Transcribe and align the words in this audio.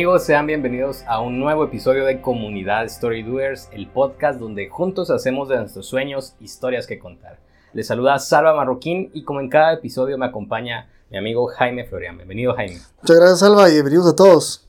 Amigos, 0.00 0.24
sean 0.24 0.46
bienvenidos 0.46 1.04
a 1.06 1.20
un 1.20 1.38
nuevo 1.38 1.62
episodio 1.62 2.06
de 2.06 2.22
Comunidad 2.22 2.86
Story 2.86 3.22
Doers, 3.22 3.68
el 3.70 3.86
podcast 3.86 4.40
donde 4.40 4.70
juntos 4.70 5.10
hacemos 5.10 5.50
de 5.50 5.58
nuestros 5.58 5.84
sueños 5.88 6.36
historias 6.40 6.86
que 6.86 6.98
contar. 6.98 7.38
Les 7.74 7.88
saluda 7.88 8.18
Salva 8.18 8.54
Marroquín 8.54 9.10
y 9.12 9.24
como 9.24 9.40
en 9.40 9.50
cada 9.50 9.74
episodio 9.74 10.16
me 10.16 10.24
acompaña 10.24 10.88
mi 11.10 11.18
amigo 11.18 11.48
Jaime 11.48 11.84
Florian. 11.84 12.16
Bienvenido 12.16 12.54
Jaime. 12.54 12.78
Muchas 13.02 13.16
gracias 13.18 13.40
Salva 13.40 13.68
y 13.68 13.74
bienvenidos 13.74 14.10
a 14.10 14.16
todos. 14.16 14.66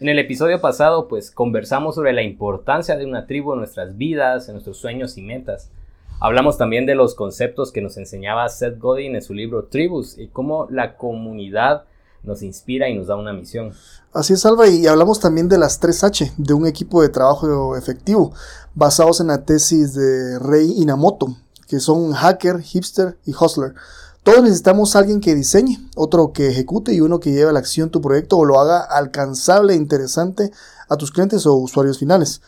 En 0.00 0.08
el 0.08 0.18
episodio 0.18 0.60
pasado 0.60 1.06
pues 1.06 1.30
conversamos 1.30 1.94
sobre 1.94 2.12
la 2.12 2.22
importancia 2.22 2.96
de 2.96 3.06
una 3.06 3.28
tribu 3.28 3.52
en 3.52 3.60
nuestras 3.60 3.96
vidas, 3.96 4.48
en 4.48 4.54
nuestros 4.54 4.78
sueños 4.78 5.16
y 5.16 5.22
metas. 5.22 5.70
Hablamos 6.18 6.58
también 6.58 6.86
de 6.86 6.96
los 6.96 7.14
conceptos 7.14 7.70
que 7.70 7.82
nos 7.82 7.96
enseñaba 7.98 8.48
Seth 8.48 8.80
Godin 8.80 9.14
en 9.14 9.22
su 9.22 9.32
libro 9.32 9.66
Tribus 9.66 10.18
y 10.18 10.26
cómo 10.26 10.66
la 10.70 10.96
comunidad 10.96 11.84
nos 12.22 12.42
inspira 12.42 12.88
y 12.88 12.96
nos 12.96 13.06
da 13.06 13.16
una 13.16 13.32
misión. 13.32 13.72
Así 14.12 14.34
es, 14.34 14.40
Salva, 14.40 14.68
y 14.68 14.86
hablamos 14.86 15.20
también 15.20 15.48
de 15.48 15.58
las 15.58 15.80
3H, 15.80 16.34
de 16.36 16.54
un 16.54 16.66
equipo 16.66 17.02
de 17.02 17.08
trabajo 17.08 17.76
efectivo, 17.76 18.32
basados 18.74 19.20
en 19.20 19.28
la 19.28 19.44
tesis 19.44 19.94
de 19.94 20.38
Rey 20.38 20.72
Inamoto, 20.76 21.36
que 21.68 21.80
son 21.80 22.12
hacker, 22.12 22.60
hipster 22.60 23.16
y 23.24 23.32
hustler. 23.34 23.74
Todos 24.22 24.42
necesitamos 24.42 24.94
alguien 24.94 25.20
que 25.20 25.34
diseñe, 25.34 25.78
otro 25.96 26.32
que 26.32 26.48
ejecute 26.48 26.94
y 26.94 27.00
uno 27.00 27.18
que 27.18 27.32
lleve 27.32 27.50
a 27.50 27.52
la 27.52 27.58
acción 27.58 27.90
tu 27.90 28.00
proyecto 28.00 28.38
o 28.38 28.44
lo 28.44 28.60
haga 28.60 28.80
alcanzable 28.80 29.72
e 29.72 29.76
interesante 29.76 30.50
a 30.88 30.96
tus 30.96 31.10
clientes 31.10 31.44
o 31.46 31.56
usuarios 31.56 31.98
finales. 31.98 32.40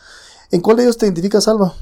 ¿En 0.51 0.61
cuál 0.61 0.77
de 0.77 0.83
ellos 0.83 0.97
te 0.97 1.05
identificas, 1.05 1.43
Salva? 1.43 1.73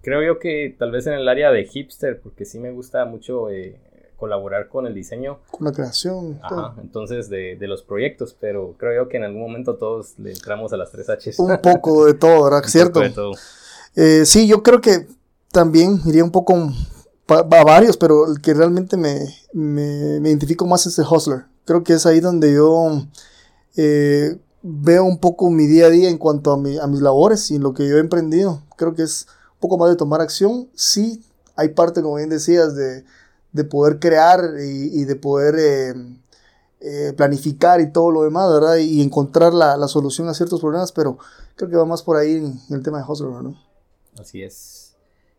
Creo 0.00 0.22
yo 0.22 0.38
que 0.38 0.74
tal 0.78 0.90
vez 0.90 1.06
en 1.06 1.14
el 1.14 1.28
área 1.28 1.50
de 1.50 1.64
hipster, 1.64 2.20
porque 2.20 2.44
sí 2.44 2.58
me 2.58 2.72
gusta 2.72 3.04
mucho 3.04 3.50
eh, 3.50 3.78
colaborar 4.22 4.68
con 4.68 4.86
el 4.86 4.94
diseño. 4.94 5.40
Con 5.50 5.64
la 5.66 5.72
creación. 5.72 6.38
Ajá, 6.44 6.76
entonces 6.80 7.28
de, 7.28 7.56
de, 7.56 7.66
los 7.66 7.82
proyectos, 7.82 8.36
pero 8.38 8.76
creo 8.78 9.02
yo 9.02 9.08
que 9.08 9.16
en 9.16 9.24
algún 9.24 9.42
momento 9.42 9.74
todos 9.74 10.16
le 10.20 10.30
entramos 10.30 10.72
a 10.72 10.76
las 10.76 10.92
tres 10.92 11.08
Hs. 11.08 11.40
Un 11.40 11.58
poco 11.60 12.06
de 12.06 12.14
todo, 12.14 12.44
¿verdad? 12.44 12.62
¿Cierto? 12.68 13.00
de 13.00 13.10
todo. 13.10 13.32
Eh, 13.96 14.22
sí, 14.24 14.46
yo 14.46 14.62
creo 14.62 14.80
que 14.80 15.08
también 15.50 16.00
iría 16.06 16.22
un 16.22 16.30
poco 16.30 16.54
a 17.26 17.64
varios, 17.64 17.96
pero 17.96 18.30
el 18.30 18.40
que 18.40 18.54
realmente 18.54 18.96
me, 18.96 19.18
me, 19.52 20.20
me, 20.20 20.28
identifico 20.28 20.68
más 20.68 20.86
es 20.86 20.96
el 21.00 21.06
hustler. 21.10 21.46
Creo 21.64 21.82
que 21.82 21.94
es 21.94 22.06
ahí 22.06 22.20
donde 22.20 22.54
yo 22.54 23.02
eh, 23.76 24.38
veo 24.62 25.02
un 25.02 25.18
poco 25.18 25.50
mi 25.50 25.66
día 25.66 25.86
a 25.86 25.90
día 25.90 26.10
en 26.10 26.18
cuanto 26.18 26.52
a, 26.52 26.56
mi, 26.56 26.78
a 26.78 26.86
mis 26.86 27.00
labores 27.00 27.50
y 27.50 27.56
en 27.56 27.64
lo 27.64 27.74
que 27.74 27.88
yo 27.88 27.96
he 27.96 28.00
emprendido. 28.00 28.62
Creo 28.76 28.94
que 28.94 29.02
es 29.02 29.26
un 29.54 29.58
poco 29.58 29.78
más 29.78 29.90
de 29.90 29.96
tomar 29.96 30.20
acción. 30.20 30.68
Sí, 30.76 31.24
hay 31.56 31.70
parte, 31.70 32.02
como 32.02 32.14
bien 32.14 32.28
decías, 32.28 32.76
de 32.76 33.04
de 33.52 33.64
poder 33.64 33.98
crear 33.98 34.40
y, 34.58 35.04
de 35.04 35.16
poder 35.16 35.54
eh, 35.58 35.94
eh, 36.80 37.12
planificar 37.16 37.80
y 37.80 37.92
todo 37.92 38.10
lo 38.10 38.22
demás, 38.22 38.50
¿verdad? 38.52 38.76
Y 38.78 39.02
encontrar 39.02 39.52
la, 39.52 39.76
la, 39.76 39.88
solución 39.88 40.28
a 40.28 40.34
ciertos 40.34 40.60
problemas, 40.60 40.90
pero 40.92 41.18
creo 41.56 41.70
que 41.70 41.76
va 41.76 41.84
más 41.84 42.02
por 42.02 42.16
ahí 42.16 42.36
en, 42.36 42.54
el 42.70 42.82
tema 42.82 42.98
de 42.98 43.04
Hustler, 43.06 43.30
¿no? 43.30 43.56
Así 44.18 44.42
es. 44.42 44.96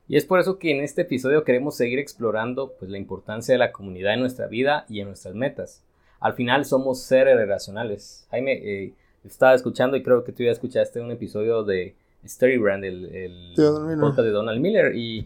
Y 0.08 0.18
es 0.18 0.26
por 0.26 0.40
eso 0.40 0.60
que 0.60 0.72
en 0.72 0.84
este 0.84 1.04
episodio 1.04 1.44
queremos 1.44 1.76
seguir 1.76 1.98
explorando 1.98 2.74
pues, 2.78 2.92
la 2.92 2.98
importancia 2.98 3.54
de 3.54 3.60
la 3.60 3.72
comunidad 3.72 4.14
en 4.14 4.20
nuestra 4.20 4.48
vida 4.48 4.86
y 4.90 5.00
en 5.00 5.08
nuestras 5.08 5.34
metas. 5.34 5.82
Al 6.20 6.34
final 6.34 6.66
somos 6.66 7.02
seres 7.02 7.36
relacionales. 7.36 8.26
Jaime, 8.30 8.54
eh, 8.54 8.94
estaba 9.24 9.54
escuchando 9.54 9.98
y 9.98 10.04
creo 10.04 10.24
que 10.24 10.32
tú 10.32 10.44
ya 10.44 10.52
escuchaste 10.52 11.02
un 11.02 11.12
episodio 11.12 11.64
de 11.64 11.96
Story 12.24 12.58
Brand, 12.58 12.84
el, 12.86 13.06
el 13.06 14.00
podcast 14.00 14.26
de 14.26 14.32
Donald 14.32 14.62
Miller, 14.62 14.96
y 14.96 15.26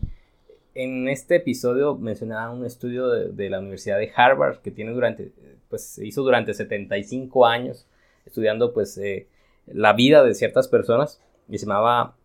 en 0.77 1.07
este 1.09 1.37
episodio 1.37 1.95
mencionaba 1.95 2.53
un 2.53 2.63
estudio 2.63 3.09
de, 3.09 3.49
la 3.49 3.59
Universidad 3.59 3.97
de 3.97 4.11
Harvard 4.15 4.59
que 4.59 4.69
tiene 4.69 4.91
durante, 4.91 5.31
pues 5.69 5.97
hizo 5.97 6.21
durante 6.21 6.53
75 6.53 7.47
años 7.47 7.87
estudiando 8.27 8.73
pues 8.73 8.95
eh, 8.99 9.27
la 9.65 9.93
vida 9.93 10.23
de 10.23 10.35
ciertas 10.35 10.67
personas 10.67 11.19
y 11.49 11.57
se 11.57 11.65
llamaba, 11.65 12.15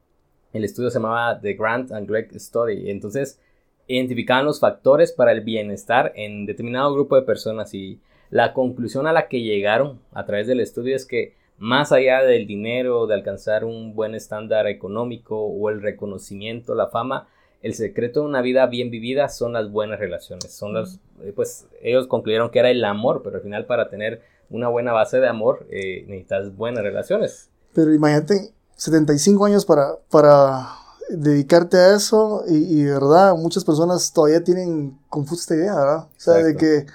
el 0.52 0.64
estudio 0.64 0.90
se 0.90 0.98
llamaba 0.98 1.40
The 1.40 1.54
Grant 1.54 1.92
and 1.92 2.06
Greg 2.06 2.38
Study. 2.38 2.90
Entonces 2.90 3.40
identificaban 3.86 4.44
los 4.44 4.60
factores 4.60 5.12
para 5.12 5.32
el 5.32 5.40
bienestar 5.40 6.12
en 6.14 6.44
determinado 6.44 6.92
grupo 6.92 7.16
de 7.16 7.22
personas 7.22 7.72
y 7.72 8.00
la 8.28 8.52
conclusión 8.52 9.06
a 9.06 9.12
la 9.12 9.28
que 9.28 9.40
llegaron 9.40 9.98
a 10.12 10.26
través 10.26 10.46
del 10.46 10.60
estudio 10.60 10.94
es 10.94 11.06
que 11.06 11.34
más 11.56 11.90
allá 11.90 12.22
del 12.22 12.46
dinero, 12.46 13.06
de 13.06 13.14
alcanzar 13.14 13.64
un 13.64 13.94
buen 13.94 14.14
estándar 14.14 14.66
económico 14.66 15.40
o 15.42 15.70
el 15.70 15.80
reconocimiento, 15.80 16.74
la 16.74 16.88
fama, 16.88 17.28
el 17.62 17.74
secreto 17.74 18.20
de 18.20 18.26
una 18.26 18.42
vida 18.42 18.66
bien 18.66 18.90
vivida 18.90 19.28
son 19.28 19.52
las 19.52 19.70
buenas 19.70 20.00
relaciones. 20.00 20.52
Son 20.52 20.74
las, 20.74 20.98
eh, 21.22 21.32
pues 21.34 21.66
ellos 21.80 22.08
concluyeron 22.08 22.50
que 22.50 22.58
era 22.58 22.70
el 22.70 22.84
amor, 22.84 23.22
pero 23.22 23.36
al 23.36 23.42
final 23.42 23.66
para 23.66 23.88
tener 23.88 24.20
una 24.50 24.68
buena 24.68 24.92
base 24.92 25.18
de 25.18 25.28
amor 25.28 25.66
eh, 25.70 26.04
necesitas 26.08 26.54
buenas 26.56 26.82
relaciones. 26.82 27.48
Pero 27.72 27.94
imagínate, 27.94 28.52
75 28.76 29.44
años 29.46 29.64
para, 29.64 29.96
para 30.10 30.70
dedicarte 31.08 31.76
a 31.76 31.94
eso 31.94 32.44
y, 32.48 32.82
de 32.82 32.92
verdad 32.92 33.34
muchas 33.36 33.64
personas 33.64 34.12
todavía 34.12 34.42
tienen 34.42 34.98
confusa 35.08 35.42
esta 35.42 35.54
idea, 35.54 35.74
¿verdad? 35.74 35.98
O 36.04 36.20
sea, 36.20 36.34
de 36.34 36.56
que 36.56 36.86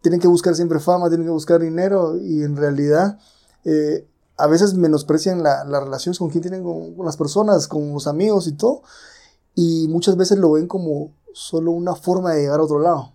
tienen 0.00 0.20
que 0.20 0.28
buscar 0.28 0.54
siempre 0.54 0.78
fama, 0.78 1.08
tienen 1.08 1.26
que 1.26 1.32
buscar 1.32 1.60
dinero 1.60 2.16
y 2.20 2.42
en 2.42 2.56
realidad 2.56 3.18
eh, 3.64 4.06
a 4.36 4.46
veces 4.46 4.74
menosprecian 4.74 5.42
la, 5.42 5.64
las 5.64 5.82
relaciones 5.82 6.18
con 6.18 6.30
quien 6.30 6.42
tienen 6.42 6.62
con 6.62 7.04
las 7.04 7.16
personas, 7.16 7.66
con 7.66 7.92
los 7.92 8.06
amigos 8.06 8.46
y 8.46 8.52
todo 8.52 8.82
y 9.54 9.86
muchas 9.88 10.16
veces 10.16 10.38
lo 10.38 10.52
ven 10.52 10.66
como 10.66 11.12
solo 11.32 11.72
una 11.72 11.94
forma 11.94 12.32
de 12.34 12.42
llegar 12.42 12.60
a 12.60 12.64
otro 12.64 12.78
lado 12.78 13.12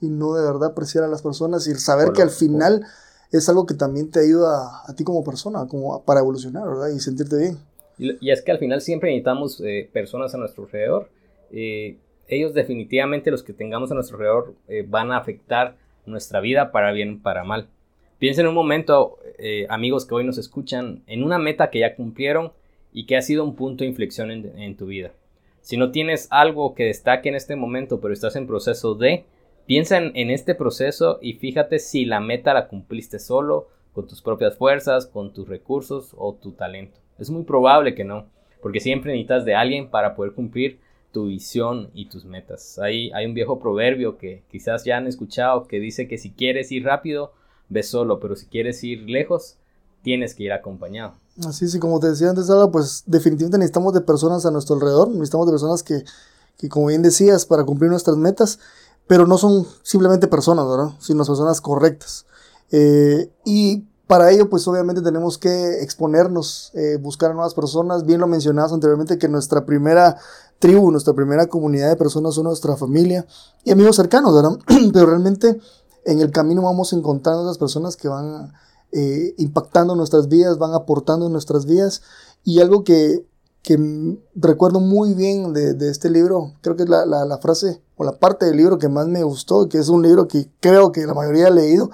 y 0.00 0.08
no 0.08 0.34
de 0.34 0.42
verdad 0.42 0.70
apreciar 0.70 1.04
a 1.04 1.08
las 1.08 1.22
personas 1.22 1.66
y 1.66 1.74
saber 1.74 2.12
que 2.12 2.22
al 2.22 2.30
final 2.30 2.84
es 3.32 3.48
algo 3.48 3.66
que 3.66 3.74
también 3.74 4.10
te 4.10 4.20
ayuda 4.20 4.82
a, 4.86 4.94
ti 4.94 5.04
como 5.04 5.22
persona, 5.22 5.66
como 5.68 6.04
para 6.04 6.20
evolucionar, 6.20 6.66
¿verdad? 6.66 6.88
Y 6.88 7.00
sentirte 7.00 7.36
bien. 7.36 7.58
Y, 7.98 8.30
es 8.30 8.42
que 8.42 8.50
al 8.50 8.58
final 8.58 8.80
siempre 8.80 9.10
necesitamos 9.10 9.60
eh, 9.60 9.88
personas 9.92 10.34
a 10.34 10.38
nuestro 10.38 10.64
alrededor. 10.64 11.10
Eh, 11.52 11.98
ellos 12.28 12.54
definitivamente 12.54 13.30
los 13.30 13.42
que 13.42 13.52
tengamos 13.52 13.90
a 13.90 13.94
nuestro 13.94 14.16
alrededor 14.16 14.54
eh, 14.68 14.84
van 14.88 15.12
a 15.12 15.18
afectar 15.18 15.76
nuestra 16.06 16.40
vida 16.40 16.72
para 16.72 16.92
bien 16.92 17.18
o 17.18 17.22
para 17.22 17.44
mal. 17.44 17.68
Piensen 18.18 18.46
un 18.46 18.54
momento, 18.54 19.16
amigos 19.70 20.04
que 20.04 20.14
hoy 20.14 20.24
nos 20.24 20.36
escuchan, 20.36 21.02
en 21.06 21.22
una 21.22 21.38
meta 21.38 21.70
que 21.70 21.78
ya 21.78 21.96
cumplieron 21.96 22.52
y 22.92 23.06
que 23.06 23.16
ha 23.16 23.22
sido 23.22 23.44
un 23.44 23.56
punto 23.56 23.82
de 23.82 23.88
inflexión 23.88 24.30
en 24.30 24.76
tu 24.76 24.84
vida. 24.84 25.12
Si 25.60 25.76
no 25.76 25.90
tienes 25.90 26.28
algo 26.30 26.74
que 26.74 26.84
destaque 26.84 27.28
en 27.28 27.34
este 27.34 27.56
momento, 27.56 28.00
pero 28.00 28.14
estás 28.14 28.36
en 28.36 28.46
proceso 28.46 28.94
de, 28.94 29.24
piensa 29.66 29.98
en, 29.98 30.30
este 30.30 30.54
proceso 30.54 31.18
y 31.20 31.34
fíjate 31.34 31.78
si 31.78 32.04
la 32.04 32.20
meta 32.20 32.54
la 32.54 32.68
cumpliste 32.68 33.18
solo, 33.18 33.68
con 33.92 34.06
tus 34.06 34.22
propias 34.22 34.56
fuerzas, 34.56 35.06
con 35.06 35.32
tus 35.32 35.48
recursos 35.48 36.14
o 36.16 36.34
tu 36.34 36.52
talento. 36.52 36.98
Es 37.18 37.28
muy 37.28 37.42
probable 37.42 37.94
que 37.94 38.04
no, 38.04 38.26
porque 38.62 38.80
siempre 38.80 39.12
necesitas 39.12 39.44
de 39.44 39.54
alguien 39.54 39.88
para 39.88 40.14
poder 40.14 40.32
cumplir 40.32 40.78
tu 41.12 41.26
visión 41.26 41.90
y 41.92 42.06
tus 42.06 42.24
metas. 42.24 42.78
Hay, 42.78 43.10
hay 43.12 43.26
un 43.26 43.34
viejo 43.34 43.58
proverbio 43.58 44.16
que 44.16 44.42
quizás 44.50 44.84
ya 44.84 44.96
han 44.96 45.08
escuchado 45.08 45.66
que 45.66 45.80
dice 45.80 46.06
que 46.06 46.18
si 46.18 46.30
quieres 46.30 46.70
ir 46.70 46.84
rápido, 46.84 47.32
ve 47.68 47.82
solo, 47.82 48.20
pero 48.20 48.36
si 48.36 48.46
quieres 48.46 48.82
ir 48.84 49.08
lejos, 49.10 49.58
tienes 50.02 50.34
que 50.34 50.44
ir 50.44 50.52
acompañado. 50.52 51.14
Así 51.46 51.68
sí, 51.68 51.78
como 51.78 52.00
te 52.00 52.08
decía 52.08 52.30
antes, 52.30 52.46
pues 52.70 53.04
definitivamente 53.06 53.58
necesitamos 53.58 53.94
de 53.94 54.00
personas 54.02 54.44
a 54.46 54.50
nuestro 54.50 54.74
alrededor, 54.74 55.08
necesitamos 55.08 55.46
de 55.46 55.52
personas 55.52 55.82
que, 55.82 56.04
que, 56.58 56.68
como 56.68 56.86
bien 56.86 57.02
decías, 57.02 57.46
para 57.46 57.64
cumplir 57.64 57.90
nuestras 57.90 58.16
metas, 58.16 58.58
pero 59.06 59.26
no 59.26 59.38
son 59.38 59.66
simplemente 59.82 60.28
personas, 60.28 60.66
¿verdad? 60.68 60.90
Sino 61.00 61.24
personas 61.24 61.60
correctas. 61.60 62.26
Eh, 62.70 63.32
y 63.44 63.86
para 64.06 64.30
ello, 64.32 64.50
pues 64.50 64.66
obviamente 64.68 65.02
tenemos 65.02 65.38
que 65.38 65.82
exponernos, 65.82 66.72
eh, 66.74 66.96
buscar 67.00 67.30
a 67.30 67.34
nuevas 67.34 67.54
personas. 67.54 68.04
Bien 68.04 68.20
lo 68.20 68.26
mencionabas 68.26 68.72
anteriormente 68.72 69.18
que 69.18 69.28
nuestra 69.28 69.64
primera 69.64 70.16
tribu, 70.58 70.90
nuestra 70.90 71.14
primera 71.14 71.46
comunidad 71.46 71.88
de 71.88 71.96
personas 71.96 72.34
son 72.34 72.44
nuestra 72.44 72.76
familia 72.76 73.26
y 73.64 73.70
amigos 73.70 73.96
cercanos, 73.96 74.34
¿verdad? 74.34 74.58
pero 74.92 75.06
realmente 75.06 75.60
en 76.04 76.20
el 76.20 76.30
camino 76.32 76.62
vamos 76.62 76.92
encontrando 76.92 77.42
a 77.42 77.44
esas 77.44 77.58
personas 77.58 77.96
que 77.96 78.08
van 78.08 78.26
a 78.26 78.52
eh, 78.92 79.34
impactando 79.38 79.94
nuestras 79.94 80.28
vidas, 80.28 80.58
van 80.58 80.74
aportando 80.74 81.26
en 81.26 81.32
nuestras 81.32 81.66
vidas. 81.66 82.02
Y 82.44 82.60
algo 82.60 82.84
que, 82.84 83.24
recuerdo 84.34 84.80
muy 84.80 85.14
bien 85.14 85.52
de, 85.52 85.90
este 85.90 86.10
libro, 86.10 86.54
creo 86.62 86.76
que 86.76 86.84
es 86.84 86.88
la, 86.88 87.38
frase 87.40 87.80
o 87.96 88.04
la 88.04 88.18
parte 88.18 88.46
del 88.46 88.56
libro 88.56 88.78
que 88.78 88.88
más 88.88 89.06
me 89.06 89.22
gustó, 89.22 89.68
que 89.68 89.78
es 89.78 89.88
un 89.88 90.02
libro 90.02 90.26
que 90.26 90.48
creo 90.60 90.92
que 90.92 91.06
la 91.06 91.14
mayoría 91.14 91.48
ha 91.48 91.50
leído, 91.50 91.90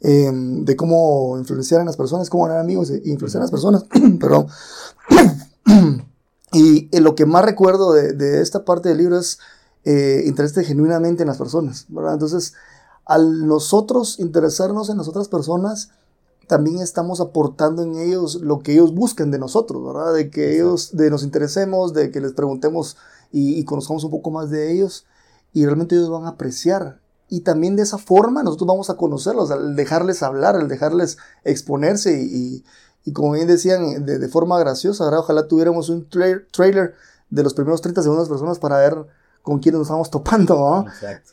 eh, 0.00 0.30
de 0.32 0.76
cómo 0.76 1.36
influenciar 1.38 1.82
a 1.82 1.84
las 1.84 1.96
personas, 1.96 2.30
cómo 2.30 2.44
ganar 2.44 2.60
amigos 2.60 2.90
e 2.90 3.02
influenciar 3.04 3.42
a 3.42 3.44
las 3.44 3.50
personas. 3.50 3.84
Perdón. 4.20 4.46
y 6.52 6.88
eh, 6.90 7.00
lo 7.00 7.14
que 7.14 7.26
más 7.26 7.44
recuerdo 7.44 7.92
de, 7.92 8.40
esta 8.40 8.64
parte 8.64 8.88
del 8.88 8.98
libro 8.98 9.18
es 9.18 9.38
eh, 9.84 10.32
genuinamente 10.64 11.22
en 11.22 11.28
las 11.28 11.38
personas, 11.38 11.86
¿verdad? 11.88 12.14
Entonces, 12.14 12.54
al 13.04 13.46
nosotros 13.46 14.18
interesarnos 14.18 14.88
en 14.88 14.98
las 14.98 15.08
otras 15.08 15.28
personas, 15.28 15.90
también 16.50 16.80
estamos 16.80 17.20
aportando 17.20 17.84
en 17.84 17.96
ellos 17.96 18.40
lo 18.42 18.58
que 18.58 18.72
ellos 18.72 18.92
buscan 18.92 19.30
de 19.30 19.38
nosotros, 19.38 19.86
¿verdad? 19.86 20.12
De 20.12 20.30
que 20.30 20.56
ellos, 20.56 20.96
de 20.96 21.08
nos 21.08 21.22
interesemos, 21.22 21.94
de 21.94 22.10
que 22.10 22.20
les 22.20 22.32
preguntemos 22.32 22.96
y, 23.30 23.64
conozcamos 23.64 24.02
un 24.02 24.10
poco 24.10 24.32
más 24.32 24.50
de 24.50 24.72
ellos 24.72 25.06
y 25.52 25.64
realmente 25.64 25.94
ellos 25.94 26.10
van 26.10 26.24
a 26.24 26.30
apreciar. 26.30 26.98
Y 27.28 27.42
también 27.42 27.76
de 27.76 27.84
esa 27.84 27.98
forma 27.98 28.42
nosotros 28.42 28.66
vamos 28.66 28.90
a 28.90 28.96
conocerlos, 28.96 29.52
al 29.52 29.76
dejarles 29.76 30.24
hablar, 30.24 30.56
al 30.56 30.66
dejarles 30.66 31.18
exponerse 31.44 32.20
y, 32.20 32.64
Y 33.04 33.12
como 33.12 33.30
bien 33.34 33.46
decían, 33.46 34.04
de, 34.04 34.28
forma 34.28 34.58
graciosa, 34.58 35.08
ojalá 35.16 35.46
tuviéramos 35.46 35.88
un 35.88 36.08
trailer 36.08 36.94
de 37.30 37.42
los 37.44 37.54
primeros 37.54 37.80
30 37.80 38.02
segundos 38.02 38.26
de 38.26 38.32
personas 38.32 38.58
para 38.58 38.78
ver 38.78 39.06
con 39.42 39.58
quiénes 39.58 39.78
nos 39.78 39.86
estamos 39.86 40.10
topando, 40.10 40.54
¿no? 40.54 40.84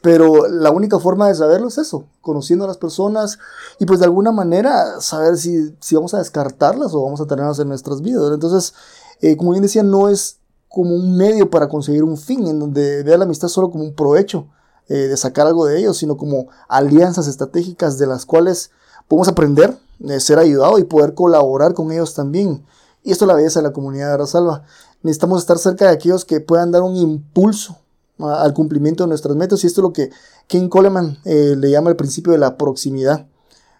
Pero 0.01 0.47
la 0.47 0.71
única 0.71 0.99
forma 0.99 1.27
de 1.27 1.35
saberlo 1.35 1.67
es 1.67 1.77
eso, 1.77 2.05
conociendo 2.21 2.65
a 2.65 2.67
las 2.67 2.77
personas 2.77 3.37
y 3.79 3.85
pues 3.85 3.99
de 3.99 4.05
alguna 4.05 4.31
manera 4.31 5.01
saber 5.01 5.37
si, 5.37 5.75
si 5.79 5.95
vamos 5.95 6.13
a 6.13 6.19
descartarlas 6.19 6.93
o 6.93 7.03
vamos 7.03 7.21
a 7.21 7.25
tenerlas 7.25 7.59
en 7.59 7.67
nuestras 7.67 8.01
vidas. 8.01 8.31
Entonces, 8.33 8.73
eh, 9.21 9.35
como 9.35 9.51
bien 9.51 9.63
decía, 9.63 9.83
no 9.83 10.09
es 10.09 10.39
como 10.69 10.95
un 10.95 11.17
medio 11.17 11.49
para 11.49 11.69
conseguir 11.69 12.03
un 12.03 12.17
fin, 12.17 12.47
en 12.47 12.59
donde 12.59 13.03
vea 13.03 13.17
la 13.17 13.25
amistad 13.25 13.47
solo 13.47 13.69
como 13.69 13.83
un 13.83 13.93
provecho 13.93 14.47
eh, 14.89 14.93
de 14.93 15.17
sacar 15.17 15.47
algo 15.47 15.65
de 15.65 15.79
ellos, 15.79 15.97
sino 15.97 16.17
como 16.17 16.47
alianzas 16.69 17.27
estratégicas 17.27 17.97
de 17.97 18.07
las 18.07 18.25
cuales 18.25 18.71
podemos 19.07 19.27
aprender, 19.27 19.77
eh, 20.07 20.19
ser 20.19 20.39
ayudado 20.39 20.79
y 20.79 20.83
poder 20.83 21.13
colaborar 21.13 21.73
con 21.73 21.91
ellos 21.91 22.13
también. 22.13 22.65
Y 23.03 23.11
esto 23.11 23.25
es 23.25 23.27
la 23.27 23.35
belleza 23.35 23.59
de 23.59 23.67
la 23.67 23.73
comunidad 23.73 24.11
de 24.11 24.17
Rasalva. 24.17 24.63
Necesitamos 25.01 25.41
estar 25.41 25.57
cerca 25.57 25.85
de 25.85 25.91
aquellos 25.91 26.25
que 26.25 26.41
puedan 26.41 26.71
dar 26.71 26.83
un 26.83 26.95
impulso 26.95 27.77
al 28.19 28.53
cumplimiento 28.53 29.03
de 29.03 29.09
nuestras 29.09 29.35
metas. 29.35 29.63
Y 29.63 29.67
esto 29.67 29.81
es 29.81 29.83
lo 29.83 29.93
que 29.93 30.09
King 30.47 30.69
Coleman 30.69 31.17
eh, 31.25 31.55
le 31.57 31.71
llama 31.71 31.89
el 31.89 31.95
principio 31.95 32.31
de 32.31 32.39
la 32.39 32.57
proximidad. 32.57 33.27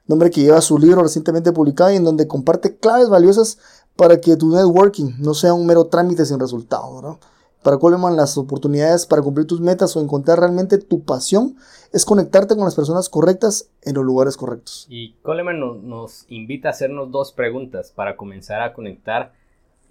Nombre 0.06 0.30
que 0.32 0.42
lleva 0.42 0.62
su 0.62 0.78
libro 0.78 1.04
recientemente 1.04 1.52
publicado 1.52 1.92
y 1.92 1.98
en 1.98 2.04
donde 2.04 2.28
comparte 2.28 2.78
claves 2.78 3.10
valiosas 3.10 3.58
para 3.96 4.22
que 4.22 4.38
tu 4.38 4.50
networking 4.50 5.16
no 5.20 5.34
sea 5.34 5.54
un 5.54 5.66
mero 5.66 5.88
trámite 5.88 6.26
sin 6.26 6.40
resultado. 6.40 7.20
Para 7.64 7.80
Coleman, 7.80 8.16
las 8.16 8.38
oportunidades 8.38 9.06
para 9.06 9.22
cumplir 9.22 9.48
tus 9.48 9.60
metas 9.60 9.98
o 9.98 10.02
encontrar 10.02 10.40
realmente 10.40 10.78
tu 10.78 11.04
pasión 11.04 11.58
es 11.92 12.06
conectarte 12.06 12.56
con 12.56 12.64
las 12.64 12.76
personas 12.76 13.10
correctas 13.10 13.70
en 13.82 13.96
los 13.96 14.06
lugares 14.06 14.38
correctos. 14.38 14.86
Y 14.90 15.14
Coleman 15.24 15.60
nos 15.60 16.26
invita 16.30 16.70
a 16.70 16.72
hacernos 16.72 17.12
dos 17.12 17.34
preguntas 17.34 17.92
para 17.94 18.16
comenzar 18.16 18.62
a 18.62 18.74
conectar 18.74 19.34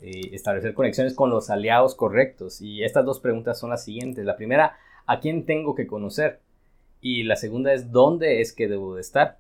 eh, 0.01 0.31
establecer 0.33 0.75
conexiones 0.75 1.15
con 1.15 1.31
los 1.31 1.51
aliados 1.51 1.95
correctos. 1.95 2.61
Y 2.61 2.85
estas 2.85 3.05
dos 3.05 3.21
preguntas 3.21 3.59
son 3.59 3.71
las 3.71 3.85
siguientes. 3.85 4.25
La 4.25 4.37
primera, 4.37 4.77
¿a 5.07 5.21
quién 5.21 5.47
tengo 5.47 5.75
que 5.75 5.87
conocer? 5.87 6.41
Y 7.01 7.23
la 7.23 7.37
segunda 7.37 7.73
es, 7.73 7.93
¿dónde 7.93 8.41
es 8.41 8.53
que 8.53 8.69
debo 8.69 8.95
de 8.95 9.01
estar? 9.01 9.39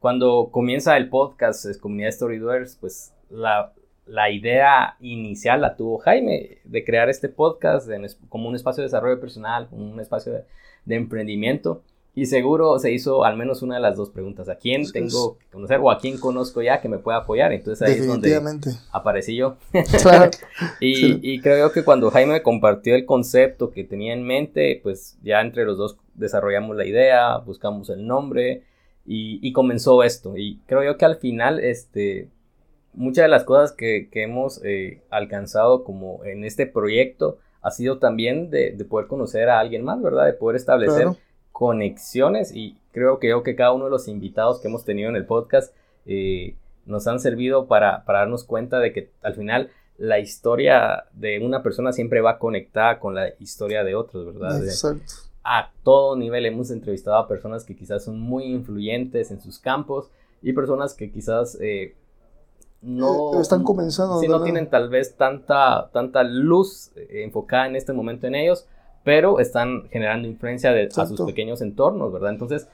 Cuando 0.00 0.50
comienza 0.50 0.96
el 0.96 1.08
podcast, 1.08 1.64
es 1.66 1.78
Comunidad 1.78 2.10
Storydoers, 2.10 2.76
pues 2.76 3.14
la, 3.30 3.72
la, 4.06 4.30
idea 4.30 4.96
inicial 5.00 5.62
la 5.62 5.76
tuvo 5.76 5.98
Jaime 5.98 6.58
de 6.64 6.84
crear 6.84 7.08
este 7.08 7.30
podcast 7.30 7.88
como 8.28 8.48
un 8.48 8.54
espacio 8.54 8.82
de 8.82 8.88
desarrollo 8.88 9.18
personal, 9.18 9.66
como 9.68 9.90
un 9.90 10.00
espacio 10.00 10.44
de 10.84 10.94
emprendimiento. 10.94 11.82
Y 12.16 12.26
seguro 12.26 12.78
se 12.78 12.92
hizo 12.92 13.24
al 13.24 13.36
menos 13.36 13.62
una 13.62 13.74
de 13.74 13.80
las 13.80 13.96
dos 13.96 14.10
preguntas. 14.10 14.48
¿A 14.48 14.54
quién 14.54 14.90
tengo 14.92 15.36
que 15.36 15.46
conocer 15.50 15.80
o 15.82 15.90
a 15.90 15.98
quién 15.98 16.18
conozco 16.18 16.62
ya 16.62 16.80
que 16.80 16.88
me 16.88 16.98
pueda 16.98 17.18
apoyar? 17.18 17.52
Entonces 17.52 17.88
ahí 17.88 17.98
es 17.98 18.06
donde 18.06 18.40
aparecí 18.92 19.34
yo. 19.34 19.56
Claro. 20.02 20.30
y, 20.80 21.40
creo 21.40 21.72
que 21.72 21.82
cuando 21.82 22.10
Jaime 22.10 22.42
compartió 22.42 22.94
el 22.94 23.04
concepto 23.04 23.70
que 23.70 23.82
tenía 23.82 24.12
en 24.12 24.22
mente, 24.22 24.78
pues 24.82 25.18
ya 25.22 25.40
entre 25.40 25.64
los 25.64 25.76
dos 25.76 25.96
desarrollamos 26.14 26.76
la 26.76 26.86
idea, 26.86 27.38
buscamos 27.38 27.90
el 27.90 28.06
nombre 28.06 28.62
y, 29.04 29.52
comenzó 29.52 30.04
esto. 30.04 30.36
Y 30.36 30.60
creo 30.66 30.84
yo 30.84 30.96
que 30.96 31.04
al 31.04 31.16
final, 31.16 31.58
este, 31.58 32.28
muchas 32.92 33.24
de 33.24 33.28
las 33.28 33.42
cosas 33.42 33.72
que, 33.72 34.08
hemos 34.12 34.60
eh, 34.64 35.02
alcanzado 35.10 35.82
como 35.82 36.24
en 36.24 36.44
este 36.44 36.66
proyecto 36.66 37.38
ha 37.60 37.72
sido 37.72 37.98
también 37.98 38.50
de, 38.50 38.72
poder 38.88 39.08
conocer 39.08 39.48
a 39.48 39.58
alguien 39.58 39.82
más, 39.82 40.00
¿verdad? 40.00 40.26
De 40.26 40.34
poder 40.34 40.56
establecer 40.56 41.08
conexiones 41.54 42.52
y 42.52 42.76
creo 42.90 43.20
que 43.20 43.28
yo 43.28 43.44
que 43.44 43.54
cada 43.54 43.72
uno 43.72 43.84
de 43.84 43.90
los 43.92 44.08
invitados 44.08 44.60
que 44.60 44.66
hemos 44.66 44.84
tenido 44.84 45.08
en 45.08 45.14
el 45.14 45.24
podcast 45.24 45.72
eh, 46.04 46.56
nos 46.84 47.06
han 47.06 47.20
servido 47.20 47.68
para, 47.68 48.02
darnos 48.08 48.42
cuenta 48.42 48.80
de 48.80 48.92
que 48.92 49.12
al 49.22 49.36
final 49.36 49.70
la 49.96 50.18
historia 50.18 51.04
de 51.12 51.38
una 51.38 51.62
persona 51.62 51.92
siempre 51.92 52.20
va 52.20 52.40
conectada 52.40 52.98
con 52.98 53.14
la 53.14 53.28
historia 53.38 53.84
de 53.84 53.94
otros, 53.94 54.26
¿verdad? 54.26 54.64
Exacto. 54.64 55.12
A 55.44 55.70
todo 55.84 56.16
nivel 56.16 56.44
hemos 56.44 56.72
entrevistado 56.72 57.18
a 57.18 57.28
personas 57.28 57.62
que 57.62 57.76
quizás 57.76 58.02
son 58.02 58.18
muy 58.18 58.46
influyentes 58.46 59.30
en 59.30 59.40
sus 59.40 59.60
campos 59.60 60.10
y 60.42 60.54
personas 60.54 60.92
que 60.92 61.12
quizás 61.12 61.56
eh, 61.60 61.94
no 62.82 63.38
eh, 63.38 63.42
están 63.42 63.62
comenzando. 63.62 64.18
Si 64.18 64.26
no 64.26 64.42
tienen 64.42 64.68
tal 64.68 64.88
vez 64.88 65.14
tanta, 65.14 65.88
tanta 65.92 66.24
luz 66.24 66.90
enfocada 66.96 67.68
en 67.68 67.76
este 67.76 67.92
momento 67.92 68.26
en 68.26 68.34
ellos, 68.34 68.66
pero 69.04 69.38
están 69.38 69.88
generando 69.90 70.26
influencia 70.26 70.72
de, 70.72 70.88
a 70.96 71.06
sus 71.06 71.20
pequeños 71.20 71.60
entornos, 71.60 72.12
¿verdad? 72.12 72.30
Entonces, 72.30 72.66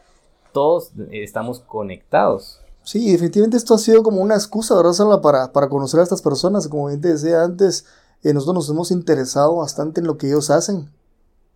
todos 0.52 0.92
eh, 1.10 1.22
estamos 1.24 1.60
conectados. 1.60 2.60
Sí, 2.82 3.10
definitivamente 3.12 3.56
esto 3.56 3.74
ha 3.74 3.78
sido 3.78 4.02
como 4.02 4.22
una 4.22 4.36
excusa, 4.36 4.74
¿verdad, 4.76 4.92
Sala? 4.92 5.20
Para, 5.20 5.52
para 5.52 5.68
conocer 5.68 6.00
a 6.00 6.02
estas 6.04 6.22
personas. 6.22 6.68
Como 6.68 6.86
bien 6.86 7.00
te 7.00 7.08
decía 7.08 7.42
antes, 7.42 7.84
eh, 8.22 8.32
nosotros 8.32 8.54
nos 8.54 8.70
hemos 8.70 8.90
interesado 8.90 9.56
bastante 9.56 10.00
en 10.00 10.06
lo 10.06 10.16
que 10.16 10.28
ellos 10.28 10.50
hacen. 10.50 10.90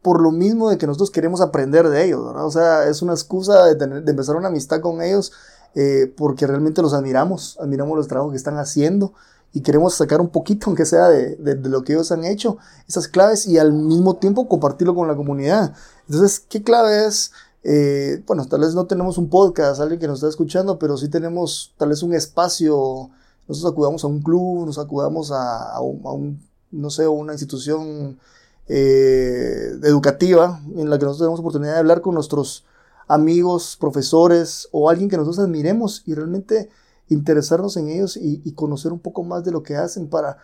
Por 0.02 0.20
lo 0.20 0.32
mismo 0.32 0.68
de 0.68 0.76
que 0.76 0.86
nosotros 0.86 1.10
queremos 1.10 1.40
aprender 1.40 1.88
de 1.88 2.04
ellos, 2.04 2.26
¿verdad? 2.26 2.44
O 2.44 2.50
sea, 2.50 2.88
es 2.88 3.00
una 3.00 3.14
excusa 3.14 3.64
de, 3.64 3.76
tener, 3.76 4.02
de 4.02 4.10
empezar 4.10 4.36
una 4.36 4.48
amistad 4.48 4.80
con 4.80 5.00
ellos 5.00 5.32
eh, 5.74 6.12
porque 6.16 6.46
realmente 6.46 6.82
los 6.82 6.92
admiramos, 6.92 7.58
admiramos 7.58 7.96
los 7.96 8.06
trabajos 8.06 8.32
que 8.32 8.36
están 8.36 8.58
haciendo 8.58 9.14
y 9.54 9.60
queremos 9.60 9.94
sacar 9.94 10.20
un 10.20 10.30
poquito, 10.30 10.66
aunque 10.66 10.84
sea 10.84 11.08
de, 11.08 11.36
de, 11.36 11.68
lo 11.68 11.84
que 11.84 11.92
ellos 11.92 12.10
han 12.10 12.24
hecho, 12.24 12.58
esas 12.88 13.06
claves 13.06 13.46
y 13.46 13.56
al 13.56 13.72
mismo 13.72 14.16
tiempo 14.16 14.48
compartirlo 14.48 14.96
con 14.96 15.06
la 15.06 15.14
comunidad. 15.14 15.72
Entonces, 16.08 16.40
¿qué 16.40 16.64
clave 16.64 17.06
es? 17.06 17.30
Eh, 17.62 18.20
bueno, 18.26 18.46
tal 18.46 18.62
vez 18.62 18.74
no 18.74 18.86
tenemos 18.86 19.16
un 19.16 19.30
podcast, 19.30 19.80
alguien 19.80 20.00
que 20.00 20.08
nos 20.08 20.18
está 20.18 20.28
escuchando, 20.28 20.76
pero 20.76 20.96
sí 20.96 21.08
tenemos 21.08 21.72
tal 21.78 21.90
vez 21.90 22.02
un 22.02 22.14
espacio, 22.14 23.10
nosotros 23.46 23.72
acudamos 23.72 24.02
a 24.02 24.08
un 24.08 24.22
club, 24.22 24.66
nos 24.66 24.78
acudamos 24.78 25.30
a, 25.30 25.70
a, 25.70 25.80
un, 25.80 26.42
no 26.72 26.90
sé, 26.90 27.06
una 27.06 27.32
institución 27.32 28.18
eh, 28.66 29.70
educativa 29.84 30.60
en 30.74 30.90
la 30.90 30.98
que 30.98 31.04
nosotros 31.04 31.18
tenemos 31.18 31.40
oportunidad 31.40 31.74
de 31.74 31.78
hablar 31.78 32.00
con 32.00 32.14
nuestros 32.14 32.64
amigos, 33.06 33.76
profesores 33.78 34.68
o 34.72 34.90
alguien 34.90 35.08
que 35.08 35.16
nosotros 35.16 35.38
admiremos 35.38 36.02
y 36.06 36.14
realmente 36.14 36.70
interesarnos 37.08 37.76
en 37.76 37.88
ellos 37.88 38.16
y, 38.16 38.52
conocer 38.52 38.92
un 38.92 39.00
poco 39.00 39.22
más 39.22 39.44
de 39.44 39.52
lo 39.52 39.62
que 39.62 39.76
hacen 39.76 40.08
para 40.08 40.38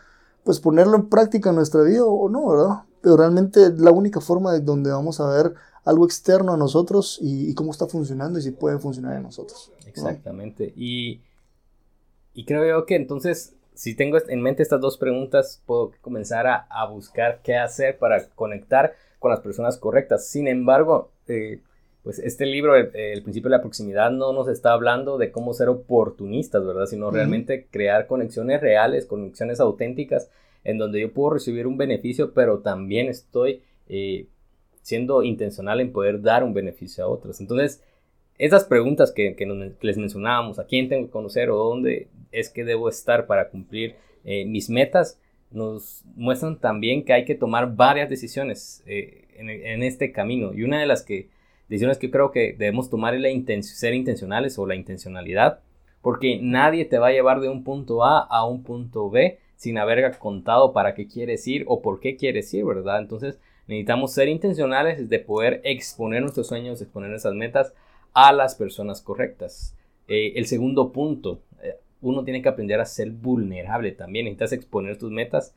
pues 0.45 0.61
ponerlo 0.61 0.97
en 0.97 1.09
práctica 1.09 1.51
en 1.51 1.57
nuestra 1.57 1.83
vida 1.83 2.05
o 2.05 2.29
no, 2.29 2.49
¿verdad? 2.49 2.83
Pero 3.03 3.17
realmente 3.17 3.71
la 3.77 3.91
única 3.91 4.21
forma 4.21 4.53
de 4.53 4.61
donde 4.61 4.91
vamos 4.91 5.21
a 5.21 5.29
ver 5.29 5.55
algo 5.85 6.05
externo 6.05 6.53
a 6.53 6.57
nosotros 6.57 7.19
y, 7.21 7.55
cómo 7.55 7.71
está 7.71 7.87
funcionando 7.87 8.39
y 8.39 8.43
si 8.43 8.51
puede 8.51 8.79
funcionar 8.79 9.17
en 9.17 9.23
nosotros. 9.23 9.73
Exactamente. 9.87 10.73
Y, 10.77 11.21
y 12.35 12.45
creo 12.45 12.67
yo 12.67 12.87
que 12.87 12.97
entonces, 12.97 13.55
si 13.75 13.95
tengo 13.95 14.19
en 14.29 14.43
mente 14.43 14.63
estas 14.63 14.81
dos 14.81 14.99
preguntas, 14.99 15.63
puedo 15.67 15.93
comenzar 16.01 16.47
a, 16.47 16.67
a 16.71 16.87
buscar 16.87 17.41
qué 17.43 17.57
hacer 17.57 17.99
para 17.99 18.27
conectar 18.31 18.95
con 19.19 19.31
las 19.31 19.41
personas 19.41 19.77
correctas. 19.79 20.27
Sin 20.27 20.49
embargo, 20.49 21.11
eh, 21.29 21.61
pues 22.03 22.19
este 22.19 22.47
libro, 22.47 22.77
el, 22.77 23.23
principio 23.23 23.51
de 23.51 23.57
la 23.57 23.61
proximidad, 23.63 24.11
no 24.11 24.33
nos 24.33 24.49
está 24.49 24.73
hablando 24.73 25.19
de 25.19 25.31
cómo 25.31 25.53
ser 25.53 25.69
oportunistas, 25.69 26.65
¿verdad? 26.65 26.87
Sino 26.87 27.11
realmente 27.11 27.67
crear 27.71 28.07
conexiones 28.07 28.61
reales, 28.61 29.05
conexiones 29.05 29.61
auténticas, 29.61 30.31
en 30.65 30.79
donde 30.79 31.01
yo 31.01 31.13
puedo 31.13 31.31
recibir 31.35 31.67
un 31.67 31.77
beneficio, 31.77 32.33
pero 32.33 32.61
también 32.61 33.09
estoy 33.09 33.63
eh, 33.89 34.27
siendo 34.83 35.23
intencional 35.23 35.81
en 35.81 35.93
poder 35.93 36.23
dar 36.23 36.43
un 36.43 36.55
beneficio 36.55 37.05
a 37.05 37.09
otros. 37.09 37.39
Entonces, 37.41 37.83
esas 38.39 38.65
preguntas 38.65 39.13
que, 39.13 39.37
les 39.83 39.99
mencionábamos, 39.99 40.59
a 40.59 40.65
quién 40.65 40.89
tengo 40.89 41.07
que 41.07 41.13
conocer 41.13 41.51
o 41.51 41.57
dónde 41.57 42.09
es 42.33 42.49
que 42.49 42.65
debo 42.65 42.89
estar 42.89 43.27
para 43.27 43.51
cumplir 43.51 43.97
eh, 44.25 44.47
mis 44.47 44.71
metas, 44.71 45.19
nos 45.51 46.03
muestran 46.15 46.59
también 46.59 47.05
que 47.05 47.13
hay 47.13 47.27
que 47.27 47.35
tomar 47.35 47.77
varias 47.77 48.09
decisiones 48.09 48.83
eh, 48.87 49.27
en, 49.37 49.51
en 49.51 49.83
este 49.83 50.13
camino. 50.13 50.55
Y 50.55 50.63
una 50.63 50.81
de 50.81 50.87
las 50.87 51.03
que 51.03 51.29
decisiones 51.71 51.99
que 51.99 52.11
creo 52.11 52.33
que 52.33 52.55
debemos 52.59 52.91
tomar 52.91 53.15
es 53.15 53.21
la 53.21 53.63
ser 53.63 53.95
intencionales 53.95 54.59
o 54.59 54.67
la 54.67 54.75
intencionalidad, 54.75 55.61
porque 56.03 56.41
nadie 56.43 56.85
te 56.85 56.99
va 56.99 57.07
a 57.09 57.13
llevar 57.13 57.41
de 57.41 57.49
un 57.49 57.63
punto 57.63 58.05
A 58.05 58.19
a 58.19 58.45
un 58.45 58.65
punto 58.65 59.09
B 59.09 59.39
sin 59.55 59.79
haber 59.79 60.19
contado 60.19 60.73
para 60.73 60.95
qué 60.95 61.07
quieres 61.07 61.47
ir 61.47 61.65
o 61.69 61.81
por 61.81 62.01
qué 62.01 62.17
quieres 62.17 62.53
ir, 62.55 62.65
¿verdad? 62.65 62.99
Entonces 62.99 63.39
necesitamos 63.69 64.13
ser 64.13 64.29
intencionales 64.29 65.09
de 65.09 65.19
poder 65.21 65.61
exponer 65.63 66.23
nuestros 66.23 66.49
sueños, 66.49 66.83
exponer 66.83 67.11
nuestras 67.11 67.35
metas 67.35 67.73
a 68.15 68.33
las 68.33 68.57
personas 68.57 69.01
correctas. 69.01 69.77
Eh, 70.09 70.33
el 70.35 70.47
segundo 70.47 70.91
punto, 70.91 71.41
eh, 71.63 71.77
uno 72.01 72.25
tiene 72.25 72.43
que 72.43 72.49
aprender 72.49 72.81
a 72.81 72.85
ser 72.85 73.13
vulnerable 73.13 73.93
también, 73.93 74.25
necesitas 74.25 74.53
exponer 74.55 74.99
tus 74.99 75.13
metas 75.13 75.55